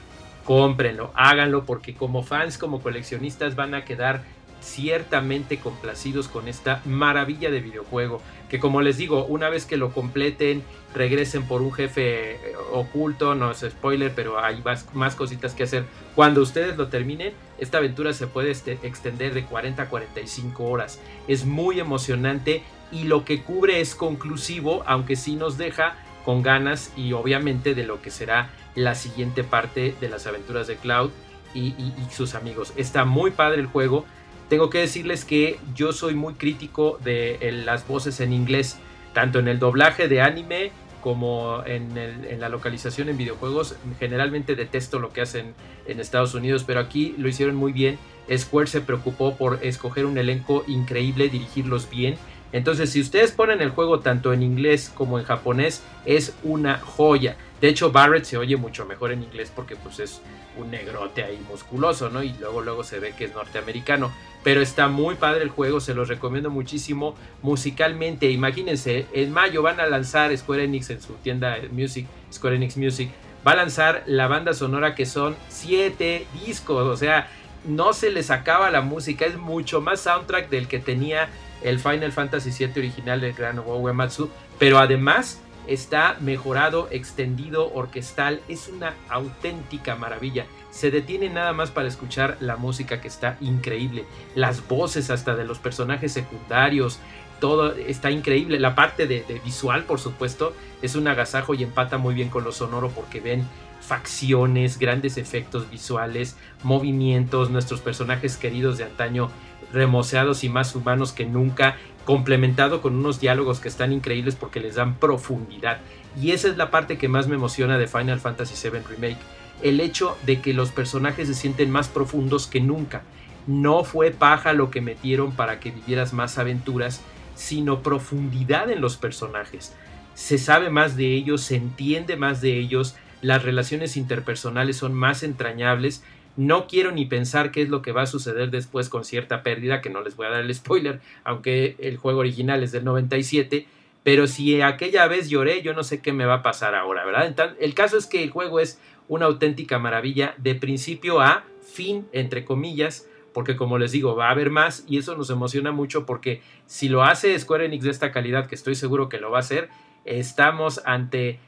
cómprenlo, 0.44 1.10
háganlo 1.14 1.64
porque 1.64 1.94
como 1.94 2.22
fans, 2.22 2.58
como 2.58 2.82
coleccionistas 2.82 3.56
van 3.56 3.74
a 3.74 3.84
quedar 3.84 4.22
ciertamente 4.60 5.58
complacidos 5.58 6.28
con 6.28 6.48
esta 6.48 6.82
maravilla 6.84 7.50
de 7.50 7.60
videojuego. 7.60 8.20
Que 8.52 8.60
como 8.60 8.82
les 8.82 8.98
digo, 8.98 9.24
una 9.24 9.48
vez 9.48 9.64
que 9.64 9.78
lo 9.78 9.94
completen, 9.94 10.62
regresen 10.94 11.44
por 11.48 11.62
un 11.62 11.72
jefe 11.72 12.32
eh, 12.32 12.38
oculto, 12.70 13.34
no 13.34 13.50
es 13.50 13.60
spoiler, 13.60 14.12
pero 14.14 14.38
hay 14.38 14.60
más, 14.60 14.94
más 14.94 15.14
cositas 15.14 15.54
que 15.54 15.62
hacer. 15.62 15.86
Cuando 16.14 16.42
ustedes 16.42 16.76
lo 16.76 16.88
terminen, 16.88 17.32
esta 17.56 17.78
aventura 17.78 18.12
se 18.12 18.26
puede 18.26 18.50
este, 18.50 18.78
extender 18.82 19.32
de 19.32 19.46
40 19.46 19.84
a 19.84 19.88
45 19.88 20.64
horas. 20.64 21.00
Es 21.28 21.46
muy 21.46 21.80
emocionante 21.80 22.62
y 22.92 23.04
lo 23.04 23.24
que 23.24 23.42
cubre 23.42 23.80
es 23.80 23.94
conclusivo, 23.94 24.84
aunque 24.86 25.16
sí 25.16 25.34
nos 25.34 25.56
deja 25.56 25.96
con 26.26 26.42
ganas 26.42 26.92
y 26.94 27.14
obviamente 27.14 27.74
de 27.74 27.84
lo 27.84 28.02
que 28.02 28.10
será 28.10 28.50
la 28.74 28.94
siguiente 28.94 29.44
parte 29.44 29.94
de 29.98 30.08
las 30.10 30.26
aventuras 30.26 30.66
de 30.66 30.76
Cloud 30.76 31.10
y, 31.54 31.74
sus 32.10 32.34
amigos. 32.34 32.74
Está 32.76 33.06
muy 33.06 33.30
padre 33.30 33.60
el 33.60 33.66
juego. 33.66 34.04
Tengo 34.52 34.68
que 34.68 34.80
decirles 34.80 35.24
que 35.24 35.58
yo 35.74 35.94
soy 35.94 36.14
muy 36.14 36.34
crítico 36.34 36.98
de 37.02 37.38
las 37.64 37.88
voces 37.88 38.20
en 38.20 38.34
inglés, 38.34 38.76
tanto 39.14 39.38
en 39.38 39.48
el 39.48 39.58
doblaje 39.58 40.08
de 40.08 40.20
anime 40.20 40.72
como 41.00 41.62
en, 41.64 42.38
la 42.38 42.50
localización 42.50 43.08
en 43.08 43.16
videojuegos. 43.16 43.76
Generalmente 43.98 44.54
detesto 44.54 44.98
lo 44.98 45.08
que 45.08 45.22
hacen 45.22 45.54
en 45.86 46.00
Estados 46.00 46.34
Unidos, 46.34 46.64
pero 46.66 46.80
aquí 46.80 47.14
lo 47.16 47.28
hicieron 47.28 47.56
muy 47.56 47.72
bien. 47.72 47.98
Square 48.30 48.66
se 48.66 48.82
preocupó 48.82 49.38
por 49.38 49.58
escoger 49.62 50.04
un 50.04 50.18
elenco 50.18 50.64
increíble, 50.66 51.30
dirigirlos 51.30 51.88
bien 51.88 52.18
entonces, 52.52 52.90
si 52.90 53.00
ustedes 53.00 53.32
ponen 53.32 53.62
el 53.62 53.70
juego 53.70 54.00
tanto 54.00 54.32
en 54.32 54.42
inglés 54.42 54.92
como 54.94 55.18
en 55.18 55.24
japonés, 55.24 55.82
es 56.04 56.36
una 56.42 56.78
joya. 56.78 57.36
De 57.62 57.68
hecho, 57.68 57.92
Barrett 57.92 58.24
se 58.24 58.36
oye 58.36 58.56
mucho 58.56 58.84
mejor 58.86 59.12
en 59.12 59.22
inglés 59.22 59.52
porque 59.54 59.76
pues 59.76 60.00
es 60.00 60.20
un 60.58 60.72
negrote 60.72 61.22
ahí 61.22 61.40
musculoso, 61.48 62.10
¿no? 62.10 62.24
Y 62.24 62.34
luego 62.40 62.60
luego 62.60 62.82
se 62.82 62.98
ve 62.98 63.14
que 63.16 63.26
es 63.26 63.34
norteamericano. 63.34 64.12
Pero 64.42 64.60
está 64.60 64.88
muy 64.88 65.14
padre 65.14 65.44
el 65.44 65.50
juego, 65.50 65.78
se 65.78 65.94
los 65.94 66.08
recomiendo 66.08 66.50
muchísimo 66.50 67.14
musicalmente. 67.40 68.28
Imagínense, 68.32 69.06
en 69.12 69.30
mayo 69.30 69.62
van 69.62 69.78
a 69.78 69.86
lanzar 69.86 70.36
Square 70.36 70.64
Enix 70.64 70.90
en 70.90 71.00
su 71.00 71.12
tienda 71.14 71.56
Music, 71.70 72.08
Square 72.32 72.56
Enix 72.56 72.76
Music, 72.76 73.10
va 73.46 73.52
a 73.52 73.56
lanzar 73.56 74.02
la 74.06 74.26
banda 74.26 74.54
sonora 74.54 74.96
que 74.96 75.06
son 75.06 75.36
siete 75.48 76.26
discos, 76.44 76.88
o 76.88 76.96
sea, 76.96 77.28
no 77.64 77.92
se 77.92 78.10
les 78.10 78.32
acaba 78.32 78.72
la 78.72 78.80
música, 78.80 79.24
es 79.24 79.36
mucho 79.36 79.80
más 79.80 80.00
soundtrack 80.00 80.50
del 80.50 80.66
que 80.66 80.80
tenía 80.80 81.28
el 81.62 81.78
Final 81.78 82.10
Fantasy 82.10 82.50
VII 82.50 82.72
original 82.76 83.20
del 83.20 83.34
gran 83.34 83.60
Uematsu, 83.60 84.30
pero 84.58 84.80
además 84.80 85.40
está 85.66 86.16
mejorado, 86.20 86.88
extendido, 86.90 87.72
orquestal, 87.72 88.40
es 88.48 88.68
una 88.68 88.94
auténtica 89.08 89.96
maravilla. 89.96 90.46
Se 90.70 90.90
detiene 90.90 91.28
nada 91.28 91.52
más 91.52 91.70
para 91.70 91.88
escuchar 91.88 92.36
la 92.40 92.56
música 92.56 93.00
que 93.00 93.08
está 93.08 93.36
increíble, 93.40 94.04
las 94.34 94.66
voces 94.66 95.10
hasta 95.10 95.34
de 95.34 95.44
los 95.44 95.58
personajes 95.58 96.12
secundarios, 96.12 96.98
todo 97.40 97.74
está 97.74 98.10
increíble. 98.12 98.60
La 98.60 98.76
parte 98.76 99.08
de, 99.08 99.24
visual, 99.44 99.82
por 99.82 99.98
supuesto, 99.98 100.54
es 100.80 100.94
un 100.94 101.08
agasajo 101.08 101.54
y 101.54 101.64
empata 101.64 101.98
muy 101.98 102.14
bien 102.14 102.28
con 102.28 102.44
lo 102.44 102.52
sonoro 102.52 102.90
porque 102.90 103.20
ven 103.20 103.48
facciones, 103.80 104.78
grandes 104.78 105.16
efectos 105.16 105.68
visuales, 105.68 106.36
movimientos, 106.62 107.50
nuestros 107.50 107.80
personajes 107.80 108.36
queridos 108.36 108.78
de 108.78 108.84
antaño 108.84 109.28
remoceados 109.72 110.44
y 110.44 110.48
más 110.48 110.76
humanos 110.76 111.12
que 111.12 111.24
nunca, 111.24 111.76
complementado 112.04 112.80
con 112.80 112.96
unos 112.96 113.20
diálogos 113.20 113.60
que 113.60 113.68
están 113.68 113.92
increíbles 113.92 114.36
porque 114.36 114.60
les 114.60 114.74
dan 114.76 114.96
profundidad. 114.96 115.78
Y 116.20 116.32
esa 116.32 116.48
es 116.48 116.56
la 116.56 116.70
parte 116.70 116.98
que 116.98 117.08
más 117.08 117.28
me 117.28 117.36
emociona 117.36 117.78
de 117.78 117.86
Final 117.86 118.20
Fantasy 118.20 118.54
VII 118.68 118.80
Remake, 118.88 119.18
el 119.62 119.80
hecho 119.80 120.16
de 120.26 120.40
que 120.40 120.54
los 120.54 120.70
personajes 120.70 121.28
se 121.28 121.34
sienten 121.34 121.70
más 121.70 121.88
profundos 121.88 122.46
que 122.46 122.60
nunca. 122.60 123.02
No 123.46 123.84
fue 123.84 124.10
paja 124.10 124.52
lo 124.52 124.70
que 124.70 124.80
metieron 124.80 125.32
para 125.32 125.60
que 125.60 125.70
vivieras 125.70 126.12
más 126.12 126.38
aventuras, 126.38 127.00
sino 127.34 127.82
profundidad 127.82 128.70
en 128.70 128.80
los 128.80 128.96
personajes. 128.96 129.74
Se 130.14 130.38
sabe 130.38 130.70
más 130.70 130.96
de 130.96 131.14
ellos, 131.14 131.42
se 131.42 131.56
entiende 131.56 132.16
más 132.16 132.40
de 132.40 132.58
ellos, 132.58 132.96
las 133.22 133.44
relaciones 133.44 133.96
interpersonales 133.96 134.76
son 134.76 134.94
más 134.94 135.22
entrañables 135.22 136.02
no 136.36 136.66
quiero 136.66 136.92
ni 136.92 137.04
pensar 137.04 137.50
qué 137.50 137.62
es 137.62 137.68
lo 137.68 137.82
que 137.82 137.92
va 137.92 138.02
a 138.02 138.06
suceder 138.06 138.50
después 138.50 138.88
con 138.88 139.04
cierta 139.04 139.42
pérdida, 139.42 139.80
que 139.80 139.90
no 139.90 140.02
les 140.02 140.16
voy 140.16 140.26
a 140.26 140.30
dar 140.30 140.40
el 140.40 140.54
spoiler, 140.54 141.00
aunque 141.24 141.76
el 141.78 141.96
juego 141.96 142.20
original 142.20 142.62
es 142.62 142.72
del 142.72 142.84
97, 142.84 143.66
pero 144.02 144.26
si 144.26 144.60
aquella 144.60 145.06
vez 145.06 145.28
lloré, 145.28 145.62
yo 145.62 145.74
no 145.74 145.84
sé 145.84 146.00
qué 146.00 146.12
me 146.12 146.26
va 146.26 146.36
a 146.36 146.42
pasar 146.42 146.74
ahora, 146.74 147.04
¿verdad? 147.04 147.56
el 147.60 147.74
caso 147.74 147.96
es 147.96 148.06
que 148.06 148.22
el 148.22 148.30
juego 148.30 148.60
es 148.60 148.80
una 149.08 149.26
auténtica 149.26 149.78
maravilla 149.78 150.34
de 150.38 150.54
principio 150.54 151.20
a 151.20 151.44
fin, 151.62 152.06
entre 152.12 152.44
comillas, 152.44 153.06
porque 153.32 153.56
como 153.56 153.78
les 153.78 153.92
digo, 153.92 154.16
va 154.16 154.28
a 154.28 154.32
haber 154.32 154.50
más 154.50 154.84
y 154.88 154.98
eso 154.98 155.16
nos 155.16 155.30
emociona 155.30 155.72
mucho 155.72 156.04
porque 156.06 156.42
si 156.66 156.88
lo 156.88 157.02
hace 157.02 157.38
Square 157.38 157.66
Enix 157.66 157.84
de 157.84 157.90
esta 157.90 158.12
calidad, 158.12 158.46
que 158.46 158.54
estoy 158.54 158.74
seguro 158.74 159.08
que 159.08 159.18
lo 159.18 159.30
va 159.30 159.38
a 159.38 159.40
hacer, 159.40 159.68
estamos 160.04 160.82
ante 160.84 161.38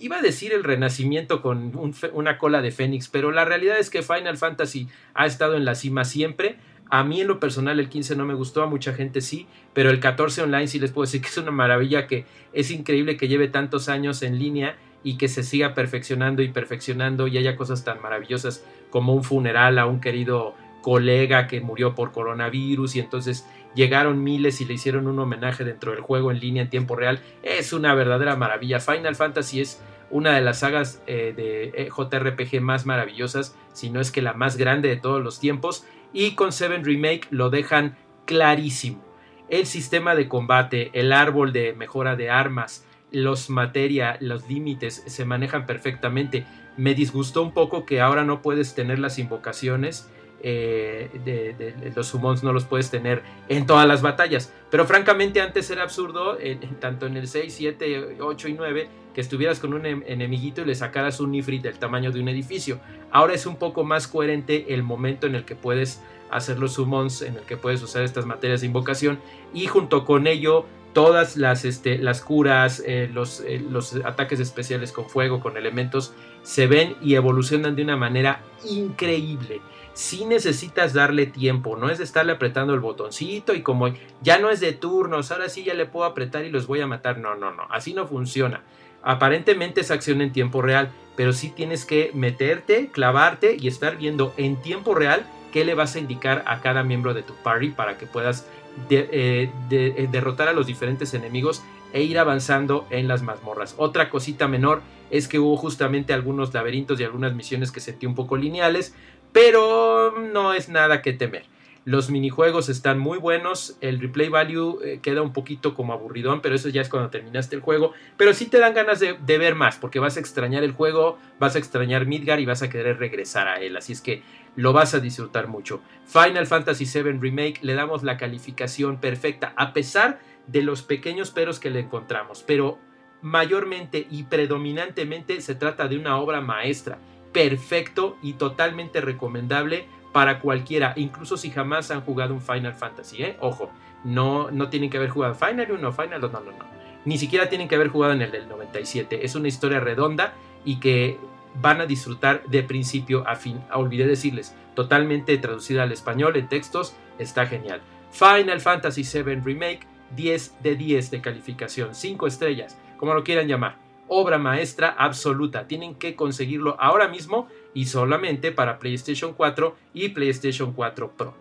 iba 0.00 0.18
a 0.18 0.22
decir 0.22 0.52
el 0.52 0.64
renacimiento 0.64 1.42
con 1.42 1.72
una 2.12 2.38
cola 2.38 2.62
de 2.62 2.72
Fénix, 2.72 3.08
pero 3.08 3.30
la 3.30 3.44
realidad 3.44 3.78
es 3.78 3.90
que 3.90 4.02
Final 4.02 4.38
Fantasy 4.38 4.88
ha 5.14 5.26
estado 5.26 5.56
en 5.56 5.64
la 5.64 5.74
cima 5.74 6.04
siempre. 6.04 6.56
A 6.88 7.04
mí 7.04 7.20
en 7.20 7.28
lo 7.28 7.38
personal 7.38 7.78
el 7.78 7.88
15 7.88 8.16
no 8.16 8.24
me 8.24 8.34
gustó, 8.34 8.62
a 8.62 8.66
mucha 8.66 8.94
gente 8.94 9.20
sí, 9.20 9.46
pero 9.74 9.90
el 9.90 10.00
14 10.00 10.42
online 10.42 10.66
sí 10.66 10.80
les 10.80 10.90
puedo 10.90 11.04
decir 11.04 11.20
que 11.22 11.28
es 11.28 11.36
una 11.36 11.50
maravilla, 11.50 12.06
que 12.06 12.24
es 12.52 12.70
increíble 12.70 13.16
que 13.16 13.28
lleve 13.28 13.48
tantos 13.48 13.88
años 13.88 14.22
en 14.22 14.38
línea 14.38 14.76
y 15.04 15.16
que 15.16 15.28
se 15.28 15.42
siga 15.42 15.74
perfeccionando 15.74 16.42
y 16.42 16.48
perfeccionando 16.48 17.26
y 17.28 17.38
haya 17.38 17.56
cosas 17.56 17.84
tan 17.84 18.02
maravillosas 18.02 18.64
como 18.90 19.14
un 19.14 19.22
funeral 19.22 19.78
a 19.78 19.86
un 19.86 20.00
querido 20.00 20.54
colega 20.82 21.46
que 21.46 21.60
murió 21.60 21.94
por 21.94 22.10
coronavirus 22.12 22.96
y 22.96 23.00
entonces 23.00 23.46
llegaron 23.74 24.22
miles 24.22 24.60
y 24.60 24.64
le 24.64 24.74
hicieron 24.74 25.06
un 25.06 25.18
homenaje 25.18 25.64
dentro 25.64 25.92
del 25.92 26.00
juego 26.00 26.30
en 26.30 26.40
línea 26.40 26.62
en 26.62 26.70
tiempo 26.70 26.96
real. 26.96 27.20
Es 27.42 27.72
una 27.72 27.94
verdadera 27.94 28.36
maravilla. 28.36 28.80
Final 28.80 29.16
Fantasy 29.16 29.60
es 29.60 29.82
una 30.10 30.34
de 30.34 30.40
las 30.40 30.60
sagas 30.60 31.02
eh, 31.06 31.32
de 31.36 31.72
eh, 31.74 31.88
JRPG 31.88 32.60
más 32.60 32.84
maravillosas, 32.84 33.56
si 33.72 33.90
no 33.90 34.00
es 34.00 34.10
que 34.10 34.22
la 34.22 34.32
más 34.32 34.56
grande 34.56 34.88
de 34.88 34.96
todos 34.96 35.22
los 35.22 35.38
tiempos. 35.38 35.84
Y 36.12 36.34
con 36.34 36.52
Seven 36.52 36.84
Remake 36.84 37.28
lo 37.30 37.50
dejan 37.50 37.96
clarísimo. 38.24 39.04
El 39.48 39.66
sistema 39.66 40.14
de 40.14 40.28
combate, 40.28 40.90
el 40.92 41.12
árbol 41.12 41.52
de 41.52 41.72
mejora 41.72 42.16
de 42.16 42.30
armas, 42.30 42.86
los 43.12 43.50
materia, 43.50 44.16
los 44.20 44.48
límites 44.48 45.02
se 45.06 45.24
manejan 45.24 45.66
perfectamente. 45.66 46.46
Me 46.76 46.94
disgustó 46.94 47.42
un 47.42 47.52
poco 47.52 47.84
que 47.84 48.00
ahora 48.00 48.24
no 48.24 48.42
puedes 48.42 48.74
tener 48.74 48.98
las 48.98 49.18
invocaciones 49.18 50.08
eh, 50.42 51.92
los 51.94 52.08
summons 52.08 52.42
no 52.42 52.52
los 52.52 52.64
puedes 52.64 52.90
tener 52.90 53.22
en 53.48 53.66
todas 53.66 53.86
las 53.86 54.02
batallas. 54.02 54.52
Pero 54.70 54.86
francamente 54.86 55.40
antes 55.40 55.70
era 55.70 55.82
absurdo, 55.82 56.38
tanto 56.78 57.06
en 57.06 57.16
el 57.16 57.28
6, 57.28 57.52
7, 57.52 58.16
8 58.20 58.48
y 58.48 58.52
9, 58.54 58.88
que 59.14 59.20
estuvieras 59.20 59.58
con 59.58 59.74
un 59.74 59.86
enemiguito 59.86 60.62
y 60.62 60.64
le 60.64 60.74
sacaras 60.74 61.20
un 61.20 61.34
Ifrit 61.34 61.62
del 61.62 61.78
tamaño 61.78 62.12
de 62.12 62.20
un 62.20 62.28
edificio. 62.28 62.80
Ahora 63.10 63.34
es 63.34 63.46
un 63.46 63.56
poco 63.56 63.84
más 63.84 64.06
coherente 64.06 64.72
el 64.74 64.82
momento 64.82 65.26
en 65.26 65.34
el 65.34 65.44
que 65.44 65.56
puedes 65.56 66.00
hacer 66.30 66.58
los 66.58 66.74
summons, 66.74 67.22
en 67.22 67.36
el 67.36 67.42
que 67.42 67.56
puedes 67.56 67.82
usar 67.82 68.02
estas 68.02 68.24
materias 68.24 68.60
de 68.60 68.68
invocación 68.68 69.18
y 69.52 69.66
junto 69.66 70.04
con 70.04 70.26
ello 70.26 70.64
todas 70.92 71.36
las, 71.36 71.64
este, 71.64 72.00
curas, 72.24 72.82
eh, 72.86 73.10
eh, 73.46 73.64
los 73.68 73.94
ataques 74.04 74.40
especiales 74.40 74.92
con 74.92 75.08
fuego, 75.08 75.40
con 75.40 75.56
elementos, 75.56 76.12
se 76.42 76.66
ven 76.66 76.96
y 77.00 77.14
evolucionan 77.14 77.76
de 77.76 77.82
una 77.82 77.96
manera 77.96 78.42
increíble 78.68 79.60
si 80.00 80.24
necesitas 80.24 80.94
darle 80.94 81.26
tiempo, 81.26 81.76
no 81.76 81.90
es 81.90 81.98
de 81.98 82.04
estarle 82.04 82.32
apretando 82.32 82.72
el 82.72 82.80
botoncito 82.80 83.52
y 83.52 83.60
como 83.60 83.92
ya 84.22 84.38
no 84.38 84.48
es 84.48 84.58
de 84.58 84.72
turnos, 84.72 85.30
ahora 85.30 85.50
sí 85.50 85.62
ya 85.62 85.74
le 85.74 85.84
puedo 85.84 86.06
apretar 86.06 86.42
y 86.46 86.50
los 86.50 86.66
voy 86.66 86.80
a 86.80 86.86
matar. 86.86 87.18
No, 87.18 87.34
no, 87.34 87.52
no, 87.52 87.64
así 87.68 87.92
no 87.92 88.06
funciona. 88.06 88.62
Aparentemente 89.02 89.82
es 89.82 89.90
acción 89.90 90.22
en 90.22 90.32
tiempo 90.32 90.62
real, 90.62 90.90
pero 91.16 91.34
sí 91.34 91.50
tienes 91.50 91.84
que 91.84 92.12
meterte, 92.14 92.88
clavarte 92.88 93.58
y 93.60 93.68
estar 93.68 93.98
viendo 93.98 94.32
en 94.38 94.56
tiempo 94.62 94.94
real 94.94 95.26
qué 95.52 95.66
le 95.66 95.74
vas 95.74 95.94
a 95.96 95.98
indicar 95.98 96.44
a 96.46 96.62
cada 96.62 96.82
miembro 96.82 97.12
de 97.12 97.22
tu 97.22 97.34
party 97.34 97.68
para 97.68 97.98
que 97.98 98.06
puedas 98.06 98.46
eh, 98.88 99.50
eh, 99.70 100.08
derrotar 100.10 100.48
a 100.48 100.54
los 100.54 100.66
diferentes 100.66 101.12
enemigos 101.12 101.62
e 101.92 102.02
ir 102.02 102.18
avanzando 102.18 102.86
en 102.88 103.06
las 103.06 103.22
mazmorras. 103.22 103.74
Otra 103.76 104.08
cosita 104.08 104.48
menor 104.48 104.80
es 105.10 105.28
que 105.28 105.38
hubo 105.38 105.56
justamente 105.56 106.12
algunos 106.14 106.54
laberintos 106.54 107.00
y 107.00 107.04
algunas 107.04 107.34
misiones 107.34 107.72
que 107.72 107.80
sentí 107.80 108.06
un 108.06 108.14
poco 108.14 108.36
lineales, 108.36 108.94
pero 109.32 110.12
no 110.18 110.52
es 110.52 110.68
nada 110.68 111.02
que 111.02 111.12
temer. 111.12 111.44
Los 111.86 112.10
minijuegos 112.10 112.68
están 112.68 112.98
muy 112.98 113.16
buenos, 113.16 113.78
el 113.80 114.00
replay 114.00 114.28
value 114.28 114.78
eh, 114.84 115.00
queda 115.02 115.22
un 115.22 115.32
poquito 115.32 115.74
como 115.74 115.94
aburridón, 115.94 116.42
pero 116.42 116.54
eso 116.54 116.68
ya 116.68 116.82
es 116.82 116.90
cuando 116.90 117.08
terminaste 117.08 117.56
el 117.56 117.62
juego. 117.62 117.94
Pero 118.18 118.34
sí 118.34 118.46
te 118.46 118.58
dan 118.58 118.74
ganas 118.74 119.00
de, 119.00 119.38
ver 119.38 119.54
más, 119.54 119.76
porque 119.78 119.98
vas 119.98 120.18
a 120.18 120.20
extrañar 120.20 120.62
el 120.62 120.72
juego, 120.72 121.18
vas 121.38 121.56
a 121.56 121.58
extrañar 121.58 122.04
Midgar 122.04 122.38
y 122.38 122.44
vas 122.44 122.62
a 122.62 122.68
querer 122.68 122.98
regresar 122.98 123.48
a 123.48 123.60
él. 123.60 123.78
Así 123.78 123.92
es 123.92 124.02
que 124.02 124.22
lo 124.56 124.74
vas 124.74 124.92
a 124.92 125.00
disfrutar 125.00 125.48
mucho. 125.48 125.80
Final 126.06 126.46
Fantasy 126.46 126.84
VII 126.84 127.18
Remake 127.18 127.60
le 127.62 127.72
damos 127.72 128.02
la 128.02 128.18
calificación 128.18 128.98
perfecta, 128.98 129.54
a 129.56 129.72
pesar 129.72 130.20
de 130.48 130.62
los 130.62 130.82
pequeños 130.82 131.30
peros 131.30 131.58
que 131.58 131.70
le 131.70 131.80
encontramos. 131.80 132.44
Pero 132.46 132.78
mayormente 133.22 134.06
y 134.10 134.24
predominantemente 134.24 135.40
se 135.40 135.54
trata 135.54 135.88
de 135.88 135.96
una 135.96 136.18
obra 136.18 136.42
maestra 136.42 136.98
perfecto 137.32 138.16
y 138.22 138.34
totalmente 138.34 139.00
recomendable 139.00 139.86
para 140.12 140.40
cualquiera, 140.40 140.92
incluso 140.96 141.36
si 141.36 141.50
jamás 141.50 141.90
han 141.90 142.00
jugado 142.00 142.34
un 142.34 142.40
Final 142.40 142.74
Fantasy, 142.74 143.22
¿eh? 143.22 143.36
Ojo, 143.40 143.70
no, 144.04 144.50
no 144.50 144.68
tienen 144.68 144.90
que 144.90 144.96
haber 144.96 145.10
jugado 145.10 145.34
Final 145.34 145.70
1, 145.70 145.92
Final 145.92 146.20
2, 146.20 146.32
no, 146.32 146.40
no, 146.40 146.50
no. 146.50 146.64
Ni 147.04 147.16
siquiera 147.16 147.48
tienen 147.48 147.68
que 147.68 147.76
haber 147.76 147.88
jugado 147.88 148.12
en 148.12 148.22
el 148.22 148.30
del 148.30 148.48
97. 148.48 149.24
Es 149.24 149.34
una 149.34 149.48
historia 149.48 149.80
redonda 149.80 150.34
y 150.64 150.80
que 150.80 151.18
van 151.60 151.80
a 151.80 151.86
disfrutar 151.86 152.44
de 152.46 152.62
principio 152.62 153.26
a 153.26 153.36
fin. 153.36 153.60
Ah, 153.70 153.78
olvidé 153.78 154.06
decirles, 154.06 154.54
totalmente 154.74 155.36
traducida 155.38 155.84
al 155.84 155.92
español 155.92 156.36
en 156.36 156.48
textos, 156.48 156.94
está 157.18 157.46
genial. 157.46 157.80
Final 158.10 158.60
Fantasy 158.60 159.02
VII 159.02 159.36
Remake, 159.36 159.86
10 160.16 160.62
de 160.62 160.76
10 160.76 161.10
de 161.10 161.20
calificación, 161.20 161.94
5 161.94 162.26
estrellas, 162.26 162.76
como 162.98 163.14
lo 163.14 163.22
quieran 163.22 163.46
llamar 163.46 163.89
obra 164.10 164.38
maestra 164.38 164.88
absoluta. 164.98 165.66
Tienen 165.66 165.94
que 165.94 166.16
conseguirlo 166.16 166.76
ahora 166.78 167.08
mismo 167.08 167.48
y 167.72 167.86
solamente 167.86 168.52
para 168.52 168.78
PlayStation 168.78 169.32
4 169.32 169.76
y 169.94 170.10
PlayStation 170.10 170.72
4 170.72 171.12
Pro. 171.16 171.34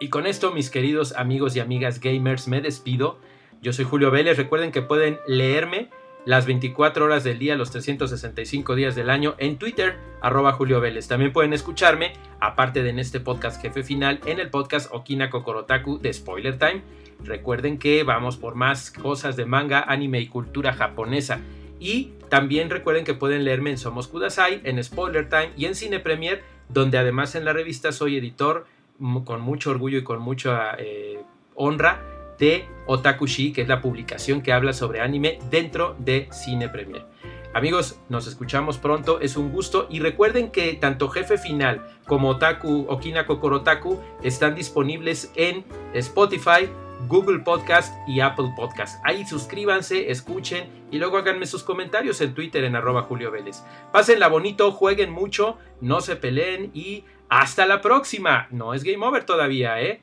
Y 0.00 0.08
con 0.08 0.26
esto, 0.26 0.52
mis 0.52 0.70
queridos 0.70 1.12
amigos 1.12 1.56
y 1.56 1.60
amigas 1.60 2.00
gamers, 2.00 2.48
me 2.48 2.60
despido. 2.60 3.18
Yo 3.62 3.72
soy 3.72 3.84
Julio 3.84 4.10
Vélez. 4.10 4.36
Recuerden 4.36 4.70
que 4.70 4.82
pueden 4.82 5.18
leerme 5.26 5.90
las 6.24 6.46
24 6.46 7.04
horas 7.04 7.24
del 7.24 7.38
día, 7.38 7.56
los 7.56 7.70
365 7.70 8.74
días 8.74 8.94
del 8.94 9.10
año 9.10 9.34
en 9.38 9.58
Twitter, 9.58 9.96
arroba 10.20 10.52
Julio 10.52 10.80
Vélez. 10.80 11.08
También 11.08 11.32
pueden 11.32 11.52
escucharme, 11.52 12.12
aparte 12.40 12.82
de 12.82 12.90
en 12.90 12.98
este 12.98 13.20
podcast 13.20 13.60
jefe 13.60 13.82
final, 13.82 14.20
en 14.26 14.40
el 14.40 14.50
podcast 14.50 14.90
Okina 14.92 15.30
Kokorotaku 15.30 15.98
de 15.98 16.12
Spoiler 16.12 16.58
Time 16.58 16.82
Recuerden 17.22 17.78
que 17.78 18.02
vamos 18.02 18.36
por 18.36 18.54
más 18.54 18.90
cosas 18.90 19.36
de 19.36 19.46
manga, 19.46 19.82
anime 19.86 20.20
y 20.20 20.28
cultura 20.28 20.72
japonesa. 20.72 21.40
Y 21.80 22.12
también 22.28 22.70
recuerden 22.70 23.04
que 23.04 23.14
pueden 23.14 23.44
leerme 23.44 23.70
en 23.70 23.78
Somos 23.78 24.08
Kudasai, 24.08 24.60
en 24.64 24.82
Spoiler 24.82 25.28
Time 25.28 25.50
y 25.56 25.66
en 25.66 25.74
Cine 25.74 26.00
Premier, 26.00 26.42
donde 26.68 26.98
además 26.98 27.34
en 27.34 27.44
la 27.44 27.52
revista 27.52 27.92
soy 27.92 28.16
editor 28.16 28.66
con 29.24 29.40
mucho 29.40 29.70
orgullo 29.70 29.98
y 29.98 30.04
con 30.04 30.20
mucha 30.20 30.74
eh, 30.78 31.18
honra 31.54 32.02
de 32.38 32.66
Otakushi, 32.86 33.52
que 33.52 33.62
es 33.62 33.68
la 33.68 33.80
publicación 33.80 34.42
que 34.42 34.52
habla 34.52 34.72
sobre 34.72 35.00
anime 35.00 35.38
dentro 35.50 35.96
de 35.98 36.28
Cine 36.32 36.68
Premier. 36.68 37.06
Amigos, 37.54 38.00
nos 38.08 38.26
escuchamos 38.26 38.78
pronto, 38.78 39.20
es 39.20 39.36
un 39.36 39.52
gusto 39.52 39.86
y 39.88 40.00
recuerden 40.00 40.50
que 40.50 40.74
tanto 40.74 41.08
Jefe 41.08 41.38
Final 41.38 41.86
como 42.04 42.30
Otaku 42.30 42.86
Okina 42.88 43.26
Kokorotaku 43.26 44.00
están 44.24 44.56
disponibles 44.56 45.30
en 45.36 45.64
Spotify, 45.92 46.68
Google 47.06 47.40
Podcast 47.40 47.94
y 48.08 48.18
Apple 48.18 48.52
Podcast. 48.56 49.00
Ahí 49.04 49.24
suscríbanse, 49.24 50.10
escuchen 50.10 50.68
y 50.90 50.98
luego 50.98 51.16
háganme 51.16 51.46
sus 51.46 51.62
comentarios 51.62 52.20
en 52.20 52.34
Twitter 52.34 52.64
en 52.64 52.74
arroba 52.74 53.02
Julio 53.02 53.30
Vélez. 53.30 53.62
Pásenla 53.92 54.26
bonito, 54.26 54.72
jueguen 54.72 55.12
mucho, 55.12 55.56
no 55.80 56.00
se 56.00 56.16
peleen 56.16 56.72
y 56.74 57.04
hasta 57.28 57.66
la 57.66 57.80
próxima. 57.80 58.48
No 58.50 58.74
es 58.74 58.82
game 58.82 59.06
over 59.06 59.22
todavía, 59.22 59.80
¿eh? 59.80 60.02